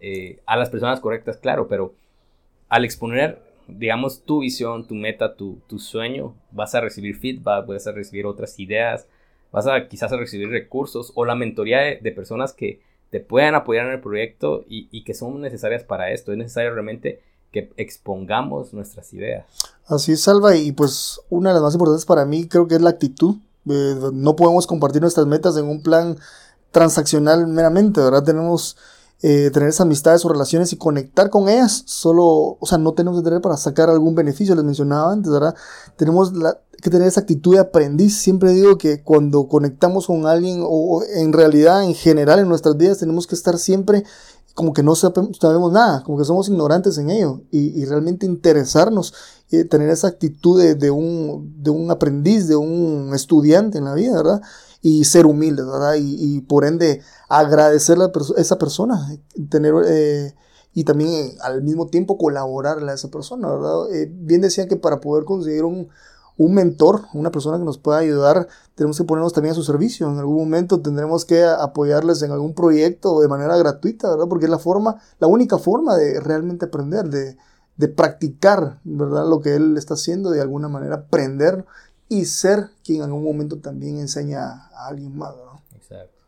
eh, 0.00 0.40
a 0.44 0.56
las 0.56 0.70
personas 0.70 0.98
correctas, 0.98 1.36
claro, 1.36 1.68
pero 1.68 1.94
al 2.68 2.84
exponer 2.84 3.51
digamos, 3.68 4.22
tu 4.22 4.40
visión, 4.40 4.86
tu 4.86 4.94
meta, 4.94 5.36
tu, 5.36 5.60
sueño, 5.78 6.34
vas 6.50 6.74
a 6.74 6.80
recibir 6.80 7.16
feedback, 7.18 7.66
vas 7.66 7.86
a 7.86 7.92
recibir 7.92 8.26
otras 8.26 8.58
ideas, 8.58 9.06
vas 9.50 9.66
a 9.66 9.88
quizás 9.88 10.12
a 10.12 10.16
recibir 10.16 10.48
recursos 10.48 11.12
o 11.14 11.24
la 11.24 11.34
mentoría 11.34 11.78
de, 11.78 12.12
personas 12.12 12.52
que 12.52 12.80
te 13.10 13.20
puedan 13.20 13.54
apoyar 13.54 13.86
en 13.86 13.92
el 13.92 14.00
proyecto 14.00 14.64
y, 14.68 15.04
que 15.04 15.14
son 15.14 15.40
necesarias 15.40 15.84
para 15.84 16.10
esto. 16.10 16.32
Es 16.32 16.38
necesario 16.38 16.72
realmente 16.72 17.20
que 17.50 17.70
expongamos 17.76 18.72
nuestras 18.72 19.12
ideas. 19.12 19.46
Así 19.86 20.12
es, 20.12 20.22
Salva, 20.22 20.56
y 20.56 20.72
pues 20.72 21.20
una 21.28 21.50
de 21.50 21.54
las 21.54 21.62
más 21.62 21.74
importantes 21.74 22.06
para 22.06 22.24
mí 22.24 22.48
creo 22.48 22.66
que 22.66 22.76
es 22.76 22.80
la 22.80 22.90
actitud. 22.90 23.36
Eh, 23.68 23.94
no 24.12 24.36
podemos 24.36 24.66
compartir 24.66 25.02
nuestras 25.02 25.26
metas 25.26 25.56
en 25.56 25.66
un 25.66 25.82
plan 25.82 26.16
transaccional 26.70 27.46
meramente, 27.46 28.00
¿verdad? 28.00 28.24
Tenemos 28.24 28.76
eh, 29.24 29.50
tener 29.52 29.68
esas 29.68 29.82
amistades 29.82 30.24
o 30.24 30.28
relaciones 30.28 30.72
y 30.72 30.76
conectar 30.76 31.30
con 31.30 31.48
ellas, 31.48 31.84
solo, 31.86 32.56
o 32.58 32.66
sea, 32.66 32.76
no 32.78 32.92
tenemos 32.92 33.20
que 33.20 33.24
tener 33.24 33.40
para 33.40 33.56
sacar 33.56 33.88
algún 33.88 34.16
beneficio, 34.16 34.56
les 34.56 34.64
mencionaba 34.64 35.12
antes, 35.12 35.30
¿verdad? 35.30 35.54
Tenemos 35.96 36.32
que 36.82 36.90
tener 36.90 37.06
esa 37.06 37.20
actitud 37.20 37.54
de 37.54 37.60
aprendiz. 37.60 38.16
Siempre 38.16 38.50
digo 38.50 38.76
que 38.78 39.04
cuando 39.04 39.46
conectamos 39.46 40.08
con 40.08 40.26
alguien, 40.26 40.64
o 40.66 41.04
en 41.04 41.32
realidad, 41.32 41.84
en 41.84 41.94
general, 41.94 42.40
en 42.40 42.48
nuestras 42.48 42.76
vidas, 42.76 42.98
tenemos 42.98 43.28
que 43.28 43.36
estar 43.36 43.58
siempre 43.58 44.02
como 44.54 44.72
que 44.72 44.82
no 44.82 44.94
sabemos 44.94 45.72
nada, 45.72 46.02
como 46.02 46.18
que 46.18 46.24
somos 46.24 46.48
ignorantes 46.48 46.98
en 46.98 47.08
ello, 47.08 47.40
y, 47.50 47.84
realmente 47.84 48.26
interesarnos, 48.26 49.14
y 49.50 49.64
tener 49.64 49.88
esa 49.88 50.08
actitud 50.08 50.60
de, 50.60 50.90
un, 50.90 51.54
de 51.62 51.70
un 51.70 51.90
aprendiz, 51.90 52.48
de 52.48 52.56
un 52.56 53.12
estudiante 53.14 53.78
en 53.78 53.84
la 53.84 53.94
vida, 53.94 54.16
¿verdad? 54.16 54.42
Y 54.82 55.04
ser 55.04 55.26
humilde, 55.26 55.62
¿verdad? 55.62 55.94
Y, 55.96 56.40
por 56.42 56.64
ende 56.64 57.00
agradecerle 57.28 58.04
a 58.04 58.10
esa 58.36 58.58
persona, 58.58 59.16
tener 59.48 59.74
eh, 59.86 60.34
y 60.74 60.84
también 60.84 61.10
eh, 61.10 61.38
al 61.42 61.62
mismo 61.62 61.86
tiempo 61.86 62.18
colaborarle 62.18 62.90
a 62.90 62.94
esa 62.94 63.08
persona, 63.08 63.48
¿verdad? 63.48 63.92
Eh, 63.94 64.10
bien 64.12 64.40
decían 64.40 64.68
que 64.68 64.76
para 64.76 65.00
poder 65.00 65.24
conseguir 65.24 65.64
un, 65.64 65.88
un 66.36 66.54
mentor, 66.54 67.02
una 67.14 67.30
persona 67.30 67.58
que 67.58 67.64
nos 67.64 67.78
pueda 67.78 67.98
ayudar, 67.98 68.48
tenemos 68.74 68.98
que 68.98 69.04
ponernos 69.04 69.32
también 69.32 69.52
a 69.52 69.54
su 69.54 69.62
servicio. 69.62 70.10
En 70.10 70.18
algún 70.18 70.36
momento 70.36 70.80
tendremos 70.80 71.24
que 71.24 71.44
apoyarles 71.44 72.22
en 72.22 72.32
algún 72.32 72.54
proyecto 72.54 73.20
de 73.20 73.28
manera 73.28 73.56
gratuita, 73.56 74.10
¿verdad? 74.10 74.26
Porque 74.28 74.46
es 74.46 74.50
la 74.50 74.58
forma, 74.58 74.96
la 75.20 75.28
única 75.28 75.58
forma 75.58 75.96
de 75.96 76.20
realmente 76.20 76.66
aprender, 76.66 77.08
de, 77.08 77.36
de 77.76 77.88
practicar, 77.88 78.80
¿verdad? 78.84 79.28
Lo 79.28 79.40
que 79.40 79.54
él 79.54 79.76
está 79.76 79.94
haciendo, 79.94 80.30
de 80.30 80.40
alguna 80.40 80.68
manera 80.68 80.96
aprender 80.96 81.66
y 82.12 82.26
ser 82.26 82.68
quien 82.84 82.98
en 82.98 83.04
algún 83.04 83.24
momento 83.24 83.58
también 83.58 83.98
enseña 83.98 84.68
a 84.74 84.88
alguien 84.88 85.16
más. 85.16 85.32
Exacto. 85.74 86.24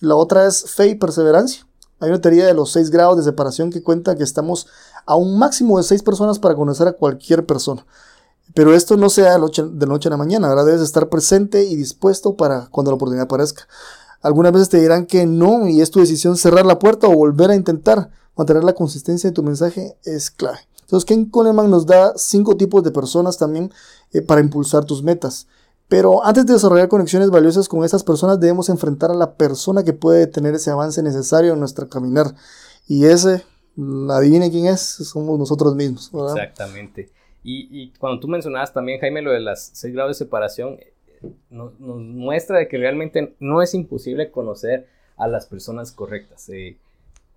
La 0.00 0.14
otra 0.14 0.46
es 0.46 0.70
fe 0.70 0.88
y 0.88 0.94
perseverancia. 0.94 1.66
Hay 2.00 2.10
una 2.10 2.20
teoría 2.20 2.44
de 2.46 2.52
los 2.52 2.70
seis 2.70 2.90
grados 2.90 3.16
de 3.16 3.22
separación 3.22 3.70
que 3.70 3.82
cuenta 3.82 4.14
que 4.14 4.24
estamos 4.24 4.66
a 5.06 5.16
un 5.16 5.38
máximo 5.38 5.78
de 5.78 5.84
seis 5.84 6.02
personas 6.02 6.38
para 6.38 6.54
conocer 6.54 6.86
a 6.86 6.92
cualquier 6.92 7.46
persona. 7.46 7.86
Pero 8.54 8.74
esto 8.74 8.98
no 8.98 9.08
sea 9.08 9.38
de 9.38 9.86
noche 9.86 10.08
a 10.08 10.10
la 10.10 10.16
mañana, 10.18 10.48
¿verdad? 10.48 10.66
Debes 10.66 10.82
estar 10.82 11.08
presente 11.08 11.64
y 11.64 11.76
dispuesto 11.76 12.36
para 12.36 12.66
cuando 12.66 12.90
la 12.90 12.96
oportunidad 12.96 13.24
aparezca. 13.24 13.66
Algunas 14.20 14.52
veces 14.52 14.68
te 14.68 14.80
dirán 14.80 15.06
que 15.06 15.24
no 15.24 15.66
y 15.66 15.80
es 15.80 15.90
tu 15.90 16.00
decisión 16.00 16.36
cerrar 16.36 16.66
la 16.66 16.78
puerta 16.78 17.06
o 17.06 17.14
volver 17.14 17.50
a 17.50 17.56
intentar. 17.56 18.10
Mantener 18.36 18.64
la 18.64 18.74
consistencia 18.74 19.30
de 19.30 19.34
tu 19.34 19.42
mensaje 19.42 19.96
es 20.04 20.30
clave. 20.30 20.58
Entonces, 20.82 21.04
Ken 21.06 21.24
Coleman 21.26 21.70
nos 21.70 21.86
da 21.86 22.12
cinco 22.16 22.56
tipos 22.56 22.84
de 22.84 22.90
personas 22.90 23.38
también 23.38 23.72
eh, 24.12 24.22
para 24.22 24.40
impulsar 24.40 24.84
tus 24.84 25.02
metas. 25.02 25.46
Pero 25.88 26.24
antes 26.24 26.46
de 26.46 26.54
desarrollar 26.54 26.88
conexiones 26.88 27.30
valiosas 27.30 27.68
con 27.68 27.84
esas 27.84 28.02
personas, 28.04 28.40
debemos 28.40 28.68
enfrentar 28.68 29.10
a 29.10 29.14
la 29.14 29.34
persona 29.34 29.84
que 29.84 29.92
puede 29.92 30.26
tener 30.26 30.54
ese 30.54 30.70
avance 30.70 31.02
necesario 31.02 31.52
en 31.52 31.60
nuestro 31.60 31.88
caminar. 31.88 32.34
Y 32.88 33.04
ese, 33.04 33.42
adivine 34.10 34.50
quién 34.50 34.66
es, 34.66 34.80
somos 34.80 35.38
nosotros 35.38 35.74
mismos. 35.74 36.10
Exactamente. 36.14 37.10
Y, 37.44 37.90
cuando 37.98 38.20
tú 38.20 38.28
mencionabas 38.28 38.72
también, 38.72 39.00
Jaime, 39.00 39.20
lo 39.20 39.32
de 39.32 39.40
las 39.40 39.70
seis 39.74 39.92
grados 39.92 40.16
de 40.16 40.24
separación, 40.24 40.78
eh, 40.78 40.92
nos, 41.50 41.72
muestra 41.78 42.68
que 42.68 42.78
realmente 42.78 43.34
no 43.40 43.62
es 43.62 43.74
imposible 43.74 44.30
conocer 44.30 44.86
a 45.16 45.26
las 45.26 45.46
personas 45.46 45.92
correctas. 45.92 46.48
Eh, 46.50 46.76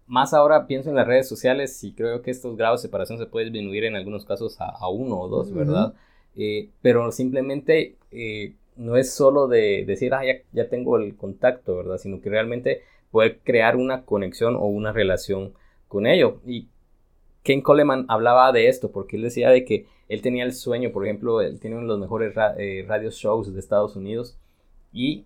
más 0.07 0.33
ahora 0.33 0.67
pienso 0.67 0.89
en 0.89 0.95
las 0.95 1.07
redes 1.07 1.27
sociales 1.27 1.83
y 1.83 1.93
creo 1.93 2.21
que 2.21 2.31
estos 2.31 2.57
grados 2.57 2.81
de 2.81 2.87
separación 2.87 3.17
se 3.17 3.25
pueden 3.25 3.51
disminuir 3.51 3.85
en 3.85 3.95
algunos 3.95 4.25
casos 4.25 4.57
a, 4.59 4.87
uno 4.89 5.19
o 5.19 5.27
dos, 5.27 5.53
¿verdad? 5.53 5.93
Eh, 6.35 6.69
pero 6.81 7.11
simplemente 7.11 7.95
eh, 8.11 8.53
no 8.75 8.97
es 8.97 9.13
solo 9.13 9.47
de 9.47 9.83
decir, 9.85 10.13
ah, 10.13 10.25
ya, 10.25 10.35
ya, 10.51 10.69
tengo 10.69 10.97
el 10.97 11.15
contacto, 11.15 11.77
¿verdad? 11.77 11.97
Sino 11.97 12.21
que 12.21 12.29
realmente 12.29 12.83
poder 13.09 13.39
crear 13.43 13.77
una 13.77 14.03
conexión 14.03 14.55
o 14.55 14.65
una 14.65 14.91
relación 14.91 15.53
con 15.87 16.05
ello. 16.05 16.39
Y 16.45 16.67
Ken 17.43 17.61
Coleman 17.61 18.05
hablaba 18.07 18.51
de 18.51 18.67
esto 18.67 18.91
porque 18.91 19.15
él 19.15 19.23
decía 19.23 19.49
de 19.49 19.65
que 19.65 19.87
él 20.07 20.21
tenía 20.21 20.43
el 20.43 20.53
sueño, 20.53 20.91
por 20.91 21.05
ejemplo, 21.05 21.41
él 21.41 21.59
tiene 21.59 21.77
uno 21.77 21.85
de 21.85 21.89
los 21.89 21.99
mejores 21.99 22.35
eh, 22.57 22.85
radio 22.87 23.09
shows 23.09 23.51
de 23.53 23.59
Estados 23.59 23.95
Unidos 23.95 24.37
y 24.91 25.25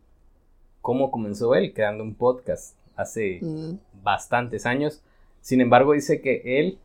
cómo 0.81 1.11
comenzó 1.11 1.55
él 1.55 1.73
creando 1.73 2.03
un 2.03 2.15
podcast 2.15 2.75
hace 2.99 3.39
mm. 3.41 3.73
bastantes 4.03 4.65
años. 4.65 5.01
Sin 5.41 5.61
embargo, 5.61 5.93
dice 5.93 6.21
que 6.21 6.59
él 6.59 6.77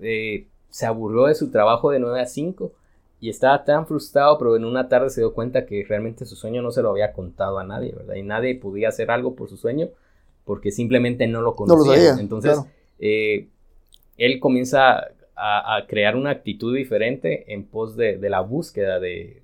eh, 0.00 0.46
se 0.70 0.86
aburrió 0.86 1.26
de 1.26 1.34
su 1.34 1.50
trabajo 1.50 1.90
de 1.90 2.00
9 2.00 2.20
a 2.20 2.26
5 2.26 2.72
y 3.20 3.28
estaba 3.28 3.64
tan 3.64 3.86
frustrado, 3.86 4.36
pero 4.38 4.56
en 4.56 4.64
una 4.64 4.88
tarde 4.88 5.10
se 5.10 5.20
dio 5.20 5.32
cuenta 5.32 5.64
que 5.64 5.84
realmente 5.88 6.26
su 6.26 6.34
sueño 6.34 6.60
no 6.62 6.72
se 6.72 6.82
lo 6.82 6.90
había 6.90 7.12
contado 7.12 7.58
a 7.58 7.64
nadie, 7.64 7.92
¿verdad? 7.92 8.16
Y 8.16 8.22
nadie 8.22 8.56
podía 8.56 8.88
hacer 8.88 9.10
algo 9.10 9.36
por 9.36 9.48
su 9.48 9.56
sueño 9.56 9.88
porque 10.44 10.72
simplemente 10.72 11.28
no 11.28 11.40
lo 11.40 11.54
conocía. 11.54 12.16
Entonces, 12.18 12.58
eh, 12.98 13.46
él 14.16 14.40
comienza 14.40 15.08
a, 15.36 15.84
crear 15.88 16.16
una 16.16 16.30
actitud 16.30 16.74
diferente 16.76 17.52
en 17.52 17.64
pos 17.64 17.96
de, 17.96 18.18
la 18.28 18.40
búsqueda 18.40 18.98
de, 18.98 19.42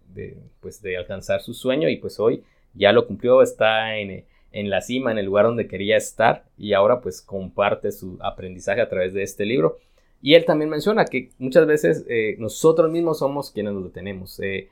pues, 0.61 0.83
de 0.83 0.97
alcanzar 0.97 1.41
su 1.41 1.55
sueño 1.55 1.89
y 1.89 1.97
pues 1.97 2.19
hoy 2.21 2.43
ya 2.75 2.93
lo 2.93 3.07
cumplió, 3.07 3.43
está 3.43 3.97
en 3.97 4.25
en 4.59 4.71
la 4.71 4.81
cima, 4.81 5.13
en 5.13 5.19
el 5.19 5.27
lugar 5.27 5.45
donde 5.45 5.69
quería 5.69 5.97
estar 5.97 6.45
y 6.57 6.73
ahora 6.73 7.01
pues 7.01 7.23
comparte 7.23 7.93
su 7.93 8.19
aprendizaje 8.21 8.81
a 8.81 8.89
través 8.89 9.15
de 9.15 9.23
este 9.23 9.47
libro. 9.47 9.79
Y 10.21 10.35
él 10.35 10.45
también 10.45 10.69
menciona 10.69 11.05
que 11.05 11.31
muchas 11.39 11.67
veces 11.67 12.05
eh, 12.09 12.35
nosotros 12.39 12.91
mismos 12.91 13.21
somos 13.21 13.53
quienes 13.53 13.73
nos 13.73 13.85
detenemos. 13.85 14.41
Eh, 14.41 14.69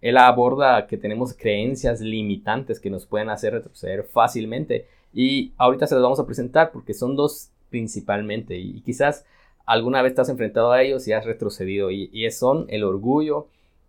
él 0.00 0.16
aborda 0.16 0.86
que 0.86 0.96
tenemos 0.96 1.34
creencias 1.34 2.00
limitantes 2.00 2.80
que 2.80 2.90
nos 2.90 3.06
pueden 3.06 3.30
hacer 3.30 3.52
retroceder 3.52 4.04
fácilmente 4.04 4.86
y 5.12 5.52
ahorita 5.56 5.86
se 5.86 5.94
las 5.94 6.02
vamos 6.02 6.20
a 6.20 6.26
presentar 6.26 6.70
porque 6.72 6.94
son 6.94 7.16
dos 7.16 7.50
principalmente 7.70 8.56
y, 8.56 8.80
quizás 8.80 9.24
alguna 9.66 10.02
vez 10.02 10.14
te 10.14 10.20
has 10.20 10.28
enfrentado 10.28 10.72
a 10.72 10.82
ellos 10.82 11.06
y 11.06 11.12
has 11.12 11.24
retrocedido 11.24 11.90
y, 11.90 12.10
y 12.12 12.30
son 12.30 12.66
el 12.68 12.84
orgullo, 12.84 13.48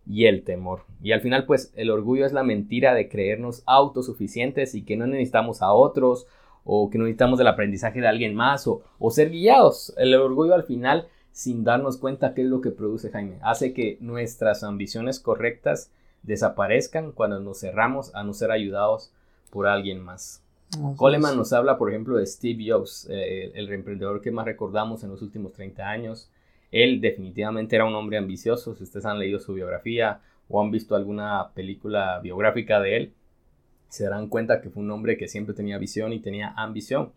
y 0.10 0.26
el 0.26 0.44
temor. 0.44 0.82
Y 1.04 1.12
al 1.12 1.22
final, 1.22 1.46
pues 1.46 1.72
el 1.76 1.92
orgullo 1.92 2.26
es 2.26 2.34
la 2.34 2.44
mentira 2.44 2.96
de 2.96 3.08
creernos 3.08 3.62
autosuficientes 3.68 4.74
y 4.74 4.84
que 4.84 4.98
no 4.98 5.06
necesitamos 5.06 5.62
a 5.62 5.72
otros 5.72 6.26
o 6.66 6.90
que 6.90 6.98
no 6.98 7.04
necesitamos 7.04 7.38
del 7.38 7.48
aprendizaje 7.48 8.02
de 8.02 8.08
alguien 8.08 8.34
más 8.34 8.68
o, 8.68 8.82
ser 9.12 9.30
guiados. 9.30 9.94
El 9.98 10.16
orgullo 10.16 10.56
al 10.56 10.64
final, 10.64 11.08
sin 11.32 11.64
darnos 11.64 11.98
cuenta 11.98 12.34
qué 12.34 12.42
es 12.42 12.48
lo 12.48 12.60
que 12.60 12.72
produce 12.72 13.12
Jaime, 13.12 13.38
hace 13.44 13.72
que 13.72 13.98
nuestras 14.02 14.64
ambiciones 14.64 15.20
correctas 15.20 15.92
desaparezcan 16.24 17.12
cuando 17.12 17.40
nos 17.40 17.60
cerramos 17.60 18.14
a 18.16 18.24
no 18.24 18.34
ser 18.34 18.50
ayudados 18.52 19.14
por 19.52 19.68
alguien 19.68 20.00
más. 20.00 20.44
Coleman 20.98 21.38
nos 21.38 21.54
habla, 21.54 21.78
por 21.78 21.90
ejemplo, 21.90 22.18
de 22.18 22.26
Steve 22.26 22.66
Jobs, 22.68 23.08
eh, 23.10 23.52
el 23.56 23.72
emprendedor 23.72 24.22
que 24.22 24.32
más 24.32 24.46
recordamos 24.46 25.04
en 25.04 25.10
los 25.12 25.22
últimos 25.22 25.54
30 25.54 25.88
años. 25.88 26.30
Él 26.72 27.02
definitivamente 27.02 27.76
era 27.76 27.86
un 27.86 27.96
hombre 27.96 28.18
ambicioso. 28.18 28.76
Si 28.76 28.84
ustedes 28.84 29.06
han 29.06 29.20
leído 29.20 29.40
su 29.40 29.54
biografía 29.54 30.22
o 30.48 30.62
han 30.62 30.72
visto 30.72 30.96
alguna 30.96 31.50
película 31.54 32.20
biográfica 32.20 32.80
de 32.80 32.98
él, 32.98 33.14
se 33.90 34.04
darán 34.04 34.28
cuenta 34.28 34.62
que 34.62 34.70
fue 34.70 34.84
un 34.84 34.92
hombre 34.92 35.18
que 35.18 35.28
siempre 35.28 35.56
tenía 35.56 35.78
visión 35.78 36.14
y 36.14 36.20
tenía 36.20 36.54
ambición. 36.56 37.12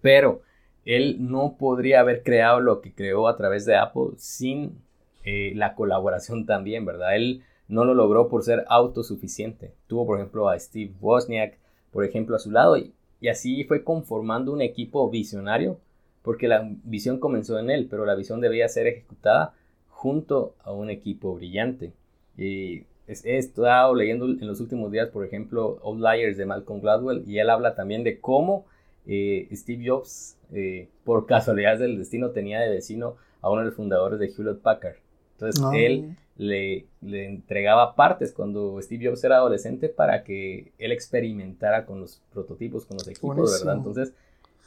Pero 0.00 0.42
él 0.84 1.16
no 1.18 1.56
podría 1.58 2.00
haber 2.00 2.22
creado 2.22 2.60
lo 2.60 2.80
que 2.80 2.92
creó 2.92 3.26
a 3.26 3.36
través 3.36 3.66
de 3.66 3.76
Apple 3.76 4.12
sin 4.16 4.78
eh, 5.24 5.52
la 5.56 5.74
colaboración 5.74 6.46
también, 6.46 6.84
¿verdad? 6.84 7.16
Él 7.16 7.42
no 7.66 7.84
lo 7.84 7.94
logró 7.94 8.28
por 8.28 8.44
ser 8.44 8.64
autosuficiente. 8.68 9.72
Tuvo, 9.88 10.06
por 10.06 10.18
ejemplo, 10.18 10.48
a 10.48 10.58
Steve 10.58 10.92
Wozniak, 11.00 11.58
por 11.90 12.04
ejemplo, 12.04 12.36
a 12.36 12.38
su 12.38 12.52
lado 12.52 12.76
y 12.76 13.28
así 13.28 13.64
fue 13.64 13.82
conformando 13.82 14.52
un 14.52 14.60
equipo 14.60 15.10
visionario 15.10 15.80
porque 16.26 16.48
la 16.48 16.68
visión 16.82 17.20
comenzó 17.20 17.56
en 17.60 17.70
él, 17.70 17.86
pero 17.88 18.04
la 18.04 18.16
visión 18.16 18.40
debía 18.40 18.68
ser 18.68 18.88
ejecutada 18.88 19.54
junto 19.88 20.56
a 20.64 20.72
un 20.72 20.90
equipo 20.90 21.36
brillante. 21.36 21.92
Y 22.36 22.78
he 23.06 23.38
estado 23.38 23.94
leyendo 23.94 24.24
en 24.24 24.44
los 24.44 24.60
últimos 24.60 24.90
días, 24.90 25.08
por 25.08 25.24
ejemplo, 25.24 25.78
Outliers 25.84 26.36
de 26.36 26.44
Malcolm 26.44 26.80
Gladwell, 26.80 27.22
y 27.28 27.38
él 27.38 27.48
habla 27.48 27.76
también 27.76 28.02
de 28.02 28.18
cómo 28.18 28.64
eh, 29.06 29.46
Steve 29.52 29.88
Jobs, 29.88 30.36
eh, 30.52 30.88
por 31.04 31.26
casualidad 31.26 31.78
del 31.78 31.96
destino, 31.96 32.30
tenía 32.30 32.58
de 32.58 32.70
vecino 32.70 33.14
a 33.40 33.48
uno 33.48 33.60
de 33.60 33.66
los 33.66 33.76
fundadores 33.76 34.18
de 34.18 34.26
Hewlett 34.26 34.58
Packard. 34.58 34.96
Entonces 35.34 35.62
ah. 35.64 35.70
él 35.76 36.16
le, 36.38 36.86
le, 37.02 37.28
entregaba 37.28 37.94
partes 37.94 38.32
cuando 38.32 38.82
Steve 38.82 39.06
Jobs 39.06 39.22
era 39.22 39.36
adolescente 39.36 39.88
para 39.88 40.24
que 40.24 40.72
él 40.78 40.90
experimentara 40.90 41.86
con 41.86 42.00
los 42.00 42.20
prototipos, 42.32 42.84
con 42.84 42.96
los 42.96 43.06
equipos, 43.06 43.60
¿verdad? 43.60 43.76
Entonces... 43.76 44.12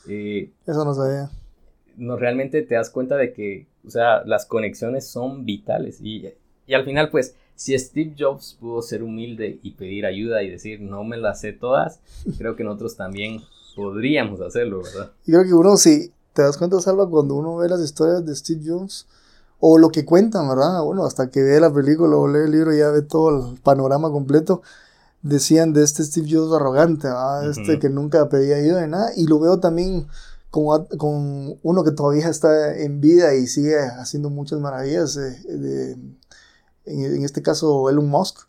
Eh, 0.08 0.51
Eso 0.66 0.86
no 0.86 0.94
sabía 0.94 1.30
no 2.00 2.18
realmente 2.18 2.62
te 2.63 2.75
das 2.75 2.89
cuenta 2.89 3.15
de 3.18 3.34
que, 3.34 3.68
o 3.86 3.89
sea, 3.89 4.24
las 4.25 4.46
conexiones 4.46 5.08
son 5.08 5.46
vitales 5.46 6.00
y, 6.01 6.29
y 6.65 6.74
al 6.74 6.86
final, 6.86 7.10
pues, 7.10 7.36
si 7.56 7.77
Steve 7.77 8.15
Jobs 8.18 8.58
pudo 8.60 8.82
ser 8.82 9.03
humilde 9.03 9.60
y 9.62 9.72
pedir 9.72 10.06
ayuda 10.06 10.41
y 10.41 10.50
decir, 10.50 10.79
no 10.82 11.03
me 11.03 11.18
las 11.18 11.41
sé 11.41 11.53
todas, 11.53 12.00
creo 12.38 12.56
que 12.56 12.63
nosotros 12.63 12.96
también 12.96 13.41
podríamos 13.75 14.41
hacerlo, 14.41 14.82
¿verdad? 14.82 15.12
Y 15.25 15.32
creo 15.32 15.44
que 15.44 15.53
uno, 15.53 15.77
si 15.77 16.12
te 16.34 16.41
das 16.41 16.58
cuenta, 16.58 16.79
Salva, 16.79 17.10
cuando 17.10 17.36
uno 17.36 17.58
ve 17.58 17.68
las 17.68 17.82
historias 17.82 18.25
de 18.25 18.36
Steve 18.36 18.62
Jobs, 18.65 19.08
o 19.60 19.77
lo 19.77 19.89
que 19.89 20.06
cuentan, 20.06 20.48
¿verdad? 20.48 20.82
Bueno, 20.84 21.06
hasta 21.06 21.29
que 21.29 21.41
ve 21.41 21.60
la 21.60 21.74
película 21.74 22.15
o 22.15 22.27
lee 22.27 22.46
el 22.46 22.51
libro 22.51 22.74
ya 22.74 22.89
ve 22.91 23.01
todo 23.01 23.51
el 23.51 23.60
panorama 23.60 24.10
completo. 24.10 24.62
decían 25.22 25.74
de 25.74 25.84
este 25.84 26.03
Steve 26.03 26.29
Jobs 26.32 26.53
arrogante, 26.53 27.10
este 27.50 27.77
que 27.77 27.89
nunca 27.89 28.29
pedía 28.29 28.56
ayuda 28.56 28.79
de 28.79 28.88
nada, 28.88 29.12
y 29.18 29.27
lo 29.27 29.38
veo 29.39 29.60
también 29.60 30.08
con, 30.51 30.86
con 30.98 31.60
uno 31.62 31.84
que 31.84 31.91
todavía 31.91 32.27
está 32.29 32.77
en 32.77 33.01
vida 33.01 33.36
y 33.36 33.48
sigue 33.48 33.77
haciendo 33.79 34.29
muchas 34.29 34.60
maravillas, 34.60 35.15
de, 35.15 35.98
en, 36.86 37.24
este 37.24 37.41
caso 37.41 37.89
Elon 37.89 38.08
Musk. 38.08 38.48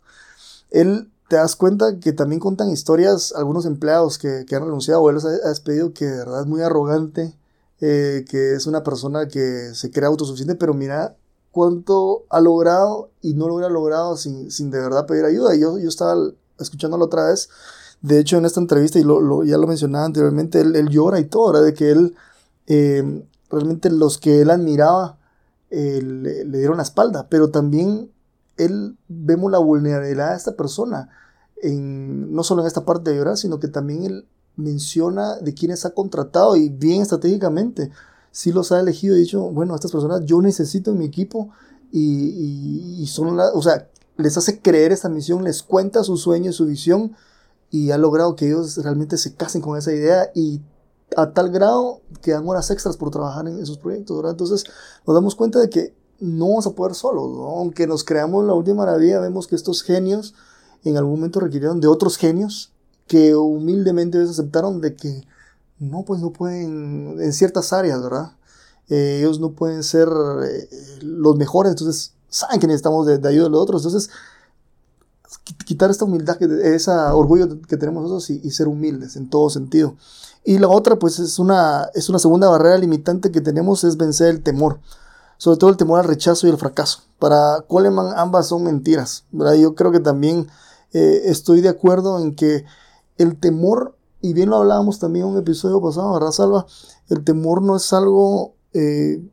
Él 0.71 1.11
te 1.29 1.35
das 1.35 1.55
cuenta 1.55 1.99
que 1.99 2.13
también 2.13 2.39
contan 2.39 2.69
historias, 2.69 3.33
algunos 3.35 3.65
empleados 3.65 4.17
que, 4.17 4.45
que 4.47 4.55
han 4.55 4.63
renunciado 4.63 5.01
o 5.01 5.09
él 5.09 5.17
ha 5.17 5.49
despedido, 5.49 5.93
que 5.93 6.05
de 6.05 6.17
verdad 6.17 6.41
es 6.41 6.47
muy 6.47 6.61
arrogante, 6.61 7.35
eh, 7.79 8.25
que 8.29 8.53
es 8.53 8.67
una 8.67 8.83
persona 8.83 9.27
que 9.27 9.73
se 9.73 9.91
cree 9.91 10.07
autosuficiente, 10.07 10.55
pero 10.55 10.73
mira 10.73 11.15
cuánto 11.51 12.25
ha 12.29 12.39
logrado 12.39 13.11
y 13.21 13.33
no 13.33 13.47
lo 13.47 13.55
hubiera 13.55 13.69
logrado 13.69 14.17
sin, 14.17 14.51
sin 14.51 14.71
de 14.71 14.79
verdad 14.79 15.05
pedir 15.05 15.25
ayuda. 15.25 15.55
Yo, 15.55 15.77
yo 15.77 15.89
estaba 15.89 16.15
escuchándolo 16.59 17.05
otra 17.05 17.27
vez. 17.27 17.49
De 18.01 18.19
hecho, 18.19 18.37
en 18.37 18.45
esta 18.45 18.59
entrevista, 18.59 18.99
y 18.99 19.03
lo, 19.03 19.43
ya 19.43 19.57
lo 19.57 19.67
mencionaba 19.67 20.05
anteriormente, 20.05 20.59
él, 20.61 20.89
llora 20.89 21.19
y 21.19 21.25
todo, 21.25 21.51
¿verdad? 21.51 21.65
De 21.65 21.73
que 21.73 21.91
él, 21.91 22.15
eh, 22.67 23.23
realmente 23.49 23.89
los 23.91 24.17
que 24.17 24.41
él 24.41 24.49
admiraba, 24.49 25.17
eh, 25.69 26.01
le, 26.01 26.45
dieron 26.45 26.77
la 26.77 26.83
espalda, 26.83 27.27
pero 27.29 27.51
también 27.51 28.11
él, 28.57 28.97
vemos 29.07 29.51
la 29.51 29.59
vulnerabilidad 29.59 30.31
de 30.31 30.37
esta 30.37 30.53
persona, 30.53 31.09
en, 31.61 32.33
no 32.33 32.43
solo 32.43 32.61
en 32.61 32.67
esta 32.67 32.85
parte 32.85 33.11
de 33.11 33.17
llorar, 33.17 33.37
sino 33.37 33.59
que 33.59 33.67
también 33.67 34.03
él 34.03 34.27
menciona 34.55 35.37
de 35.37 35.53
quienes 35.53 35.85
ha 35.85 35.91
contratado 35.91 36.55
y 36.55 36.69
bien 36.69 37.03
estratégicamente, 37.03 37.91
si 38.31 38.51
los 38.51 38.71
ha 38.71 38.79
elegido 38.79 39.15
y 39.15 39.19
dicho, 39.19 39.41
bueno, 39.51 39.75
estas 39.75 39.91
personas 39.91 40.25
yo 40.25 40.41
necesito 40.41 40.91
en 40.91 40.97
mi 40.97 41.05
equipo 41.05 41.51
y, 41.91 42.97
y 42.99 43.07
son 43.07 43.37
las, 43.37 43.51
o 43.53 43.61
sea, 43.61 43.89
les 44.17 44.37
hace 44.37 44.59
creer 44.59 44.91
esta 44.91 45.09
misión, 45.09 45.43
les 45.43 45.61
cuenta 45.61 46.03
su 46.03 46.17
sueño, 46.17 46.51
su 46.51 46.65
visión 46.65 47.13
y 47.71 47.91
ha 47.91 47.97
logrado 47.97 48.35
que 48.35 48.47
ellos 48.47 48.77
realmente 48.77 49.17
se 49.17 49.33
casen 49.33 49.61
con 49.61 49.77
esa 49.77 49.93
idea 49.93 50.29
y 50.35 50.61
a 51.17 51.31
tal 51.31 51.49
grado 51.49 52.01
que 52.21 52.31
dan 52.31 52.47
horas 52.47 52.69
extras 52.69 52.97
por 52.97 53.09
trabajar 53.09 53.47
en 53.47 53.59
esos 53.59 53.77
proyectos, 53.77 54.17
¿verdad? 54.17 54.31
Entonces 54.31 54.65
nos 55.07 55.15
damos 55.15 55.35
cuenta 55.35 55.59
de 55.59 55.69
que 55.69 55.93
no 56.19 56.49
vamos 56.49 56.67
a 56.67 56.71
poder 56.71 56.93
solos, 56.93 57.31
aunque 57.39 57.87
nos 57.87 58.03
creamos 58.03 58.45
la 58.45 58.53
última 58.53 58.85
maravilla, 58.85 59.19
vemos 59.19 59.47
que 59.47 59.55
estos 59.55 59.81
genios 59.81 60.35
en 60.83 60.97
algún 60.97 61.15
momento 61.15 61.39
requirieron 61.39 61.81
de 61.81 61.87
otros 61.87 62.17
genios 62.17 62.71
que 63.07 63.35
humildemente 63.35 64.21
aceptaron 64.21 64.81
de 64.81 64.95
que 64.95 65.23
no, 65.79 66.03
pues 66.03 66.21
no 66.21 66.31
pueden, 66.31 67.17
en 67.19 67.33
ciertas 67.33 67.73
áreas, 67.73 68.01
¿verdad? 68.03 68.33
Eh, 68.89 69.19
ellos 69.19 69.39
no 69.39 69.53
pueden 69.53 69.83
ser 69.83 70.07
eh, 70.07 70.69
los 71.01 71.35
mejores, 71.37 71.71
entonces 71.71 72.13
saben 72.29 72.59
que 72.59 72.67
necesitamos 72.67 73.07
de, 73.07 73.13
ayuda 73.27 73.45
de 73.45 73.49
los 73.49 73.61
otros. 73.61 73.85
Entonces, 73.85 74.11
quitar 75.65 75.89
esta 75.89 76.05
humildad, 76.05 76.41
ese 76.41 76.91
orgullo 76.91 77.61
que 77.61 77.77
tenemos 77.77 78.03
nosotros 78.03 78.29
y, 78.29 78.51
ser 78.51 78.67
humildes 78.67 79.15
en 79.15 79.29
todo 79.29 79.49
sentido. 79.49 79.95
Y 80.43 80.57
la 80.57 80.67
otra, 80.67 80.97
pues 80.97 81.19
es 81.19 81.39
una, 81.39 81.89
es 81.93 82.09
una 82.09 82.19
segunda 82.19 82.49
barrera 82.49 82.77
limitante 82.77 83.31
que 83.31 83.41
tenemos, 83.41 83.83
es 83.83 83.97
vencer 83.97 84.29
el 84.29 84.41
temor. 84.41 84.79
Sobre 85.37 85.57
todo 85.57 85.69
el 85.69 85.77
temor 85.77 85.99
al 85.99 86.05
rechazo 86.05 86.47
y 86.47 86.49
el 86.49 86.57
fracaso. 86.57 87.03
Para 87.19 87.63
Coleman 87.67 88.13
ambas 88.15 88.47
son 88.47 88.63
mentiras. 88.63 89.25
Yo 89.31 89.75
creo 89.75 89.91
que 89.91 89.99
también 89.99 90.47
eh, 90.93 91.23
estoy 91.25 91.61
de 91.61 91.69
acuerdo 91.69 92.19
en 92.19 92.35
que 92.35 92.65
el 93.17 93.39
temor, 93.39 93.95
y 94.21 94.33
bien 94.33 94.49
lo 94.49 94.57
hablábamos 94.57 94.99
también 94.99 95.25
en 95.25 95.33
un 95.33 95.39
episodio 95.39 95.81
pasado, 95.81 96.13
¿verdad, 96.13 96.31
Salva? 96.31 96.65
El 97.09 97.23
temor 97.23 97.61
no 97.61 97.75
es 97.75 97.91
algo 97.93 98.53
eh, 98.73 99.23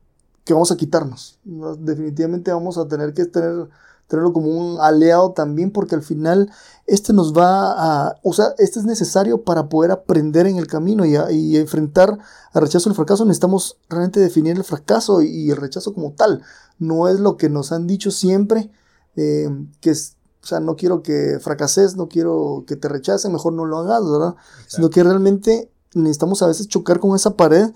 que 0.44 0.54
vamos 0.54 0.72
a 0.72 0.76
quitarnos. 0.76 1.38
Definitivamente 1.44 2.52
vamos 2.52 2.78
a 2.78 2.88
tener 2.88 3.12
que 3.12 3.26
tener, 3.26 3.68
tenerlo 4.08 4.32
como 4.32 4.48
un 4.48 4.80
aliado 4.80 5.32
también 5.32 5.70
porque 5.70 5.94
al 5.94 6.02
final 6.02 6.50
este 6.86 7.12
nos 7.12 7.34
va 7.34 7.72
a, 8.08 8.16
o 8.22 8.32
sea, 8.32 8.54
este 8.56 8.80
es 8.80 8.86
necesario 8.86 9.44
para 9.44 9.68
poder 9.68 9.90
aprender 9.90 10.46
en 10.46 10.56
el 10.56 10.66
camino 10.66 11.04
y, 11.04 11.16
y 11.30 11.56
enfrentar 11.58 12.18
al 12.52 12.62
rechazo 12.62 12.88
y 12.88 12.92
el 12.92 12.96
fracaso. 12.96 13.26
Necesitamos 13.26 13.76
realmente 13.90 14.20
definir 14.20 14.56
el 14.56 14.64
fracaso 14.64 15.20
y, 15.20 15.50
el 15.50 15.56
rechazo 15.56 15.92
como 15.92 16.12
tal. 16.12 16.42
No 16.78 17.06
es 17.08 17.20
lo 17.20 17.36
que 17.36 17.50
nos 17.50 17.72
han 17.72 17.86
dicho 17.86 18.10
siempre, 18.10 18.70
eh, 19.16 19.50
que 19.80 19.90
es, 19.90 20.16
o 20.42 20.46
sea, 20.46 20.60
no 20.60 20.76
quiero 20.76 21.02
que 21.02 21.38
fracases, 21.40 21.96
no 21.96 22.08
quiero 22.08 22.64
que 22.66 22.76
te 22.76 22.88
rechacen, 22.88 23.32
mejor 23.32 23.52
no 23.52 23.66
lo 23.66 23.78
hagas, 23.78 24.10
¿verdad? 24.10 24.36
Sino 24.66 24.88
que 24.88 25.04
realmente 25.04 25.70
necesitamos 25.94 26.42
a 26.42 26.46
veces 26.46 26.68
chocar 26.68 27.00
con 27.00 27.14
esa 27.14 27.36
pared 27.36 27.70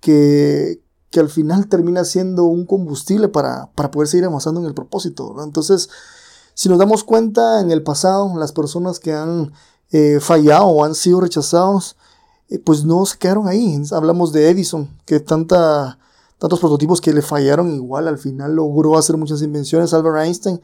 que, 0.00 0.80
que 1.14 1.20
al 1.20 1.30
final 1.30 1.68
termina 1.68 2.04
siendo 2.04 2.42
un 2.42 2.66
combustible 2.66 3.28
para, 3.28 3.70
poder 3.92 4.08
seguir 4.08 4.24
avanzando 4.24 4.58
en 4.58 4.66
el 4.66 4.74
propósito. 4.74 5.32
Entonces, 5.44 5.88
si 6.54 6.68
nos 6.68 6.76
damos 6.76 7.04
cuenta 7.04 7.60
en 7.60 7.70
el 7.70 7.84
pasado, 7.84 8.36
las 8.36 8.50
personas 8.50 8.98
que 8.98 9.12
han 9.12 9.52
eh, 9.92 10.18
fallado 10.20 10.66
o 10.66 10.84
han 10.84 10.96
sido 10.96 11.20
rechazados, 11.20 11.96
eh, 12.48 12.58
pues 12.58 12.84
no 12.84 13.06
se 13.06 13.16
quedaron 13.16 13.46
ahí. 13.46 13.80
Hablamos 13.92 14.32
de 14.32 14.50
Edison, 14.50 14.90
que 15.06 15.20
tantos 15.20 15.94
prototipos 16.40 17.00
que 17.00 17.12
le 17.12 17.22
fallaron 17.22 17.72
igual, 17.72 18.08
al 18.08 18.18
final 18.18 18.56
logró 18.56 18.98
hacer 18.98 19.16
muchas 19.16 19.40
invenciones. 19.40 19.94
Albert 19.94 20.16
Einstein, 20.16 20.60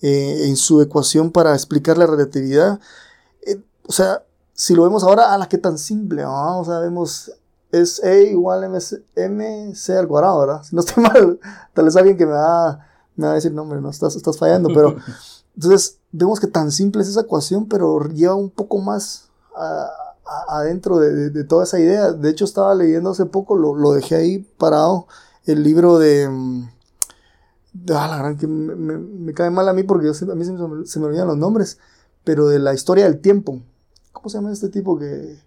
eh, 0.00 0.46
en 0.48 0.56
su 0.56 0.82
ecuación 0.82 1.30
para 1.30 1.54
explicar 1.54 1.96
la 1.96 2.06
relatividad. 2.06 2.80
o 3.86 3.92
sea, 3.92 4.24
si 4.52 4.74
lo 4.74 4.82
vemos 4.82 5.04
ahora, 5.04 5.32
a 5.32 5.38
la 5.38 5.48
que 5.48 5.58
tan 5.58 5.78
simple, 5.78 6.24
o 6.26 6.64
sea, 6.64 6.80
vemos 6.80 7.30
es 7.72 8.04
E 8.04 8.24
igual 8.24 8.68
MC, 8.68 9.90
al 9.98 10.06
cuadrado, 10.06 10.40
¿verdad? 10.40 10.62
Si 10.62 10.76
no 10.76 10.80
estoy 10.80 11.02
mal, 11.12 11.40
tal 11.72 11.86
vez 11.86 11.96
alguien 11.96 12.16
que 12.16 12.26
me 12.26 12.32
va, 12.32 12.86
me 13.16 13.26
va 13.26 13.32
a 13.32 13.36
decir, 13.36 13.52
no, 13.52 13.62
hombre, 13.62 13.80
no, 13.80 13.90
estás, 13.90 14.14
estás 14.14 14.38
fallando, 14.38 14.68
pero 14.72 14.96
entonces 15.56 15.98
vemos 16.12 16.38
que 16.38 16.46
tan 16.46 16.70
simple 16.70 17.02
es 17.02 17.08
esa 17.08 17.22
ecuación, 17.22 17.66
pero 17.66 18.06
lleva 18.08 18.34
un 18.34 18.50
poco 18.50 18.78
más 18.78 19.30
adentro 20.48 20.98
de, 20.98 21.30
de, 21.30 21.44
toda 21.44 21.64
esa 21.64 21.80
idea. 21.80 22.12
De 22.12 22.30
hecho, 22.30 22.44
estaba 22.44 22.74
leyendo 22.74 23.10
hace 23.10 23.26
poco, 23.26 23.56
lo, 23.56 23.74
lo 23.74 23.92
dejé 23.92 24.16
ahí 24.16 24.38
parado, 24.58 25.06
el 25.44 25.62
libro 25.62 25.98
de... 25.98 26.28
de 27.72 27.94
ah, 27.94 28.08
la 28.08 28.18
gran 28.18 28.36
que 28.36 28.46
me, 28.46 28.74
me, 28.74 29.34
cae 29.34 29.50
mal 29.50 29.68
a 29.68 29.72
mí 29.72 29.82
porque 29.82 30.08
a 30.08 30.34
mí 30.34 30.44
se 30.44 30.52
me, 30.52 30.86
se 30.86 31.00
me 31.00 31.06
olvidan 31.06 31.26
los 31.26 31.38
nombres, 31.38 31.78
pero 32.22 32.48
de 32.48 32.58
la 32.58 32.74
historia 32.74 33.04
del 33.04 33.20
tiempo. 33.20 33.60
¿Cómo 34.12 34.28
se 34.28 34.38
llama 34.38 34.52
este 34.52 34.68
tipo 34.68 34.98
que... 34.98 35.38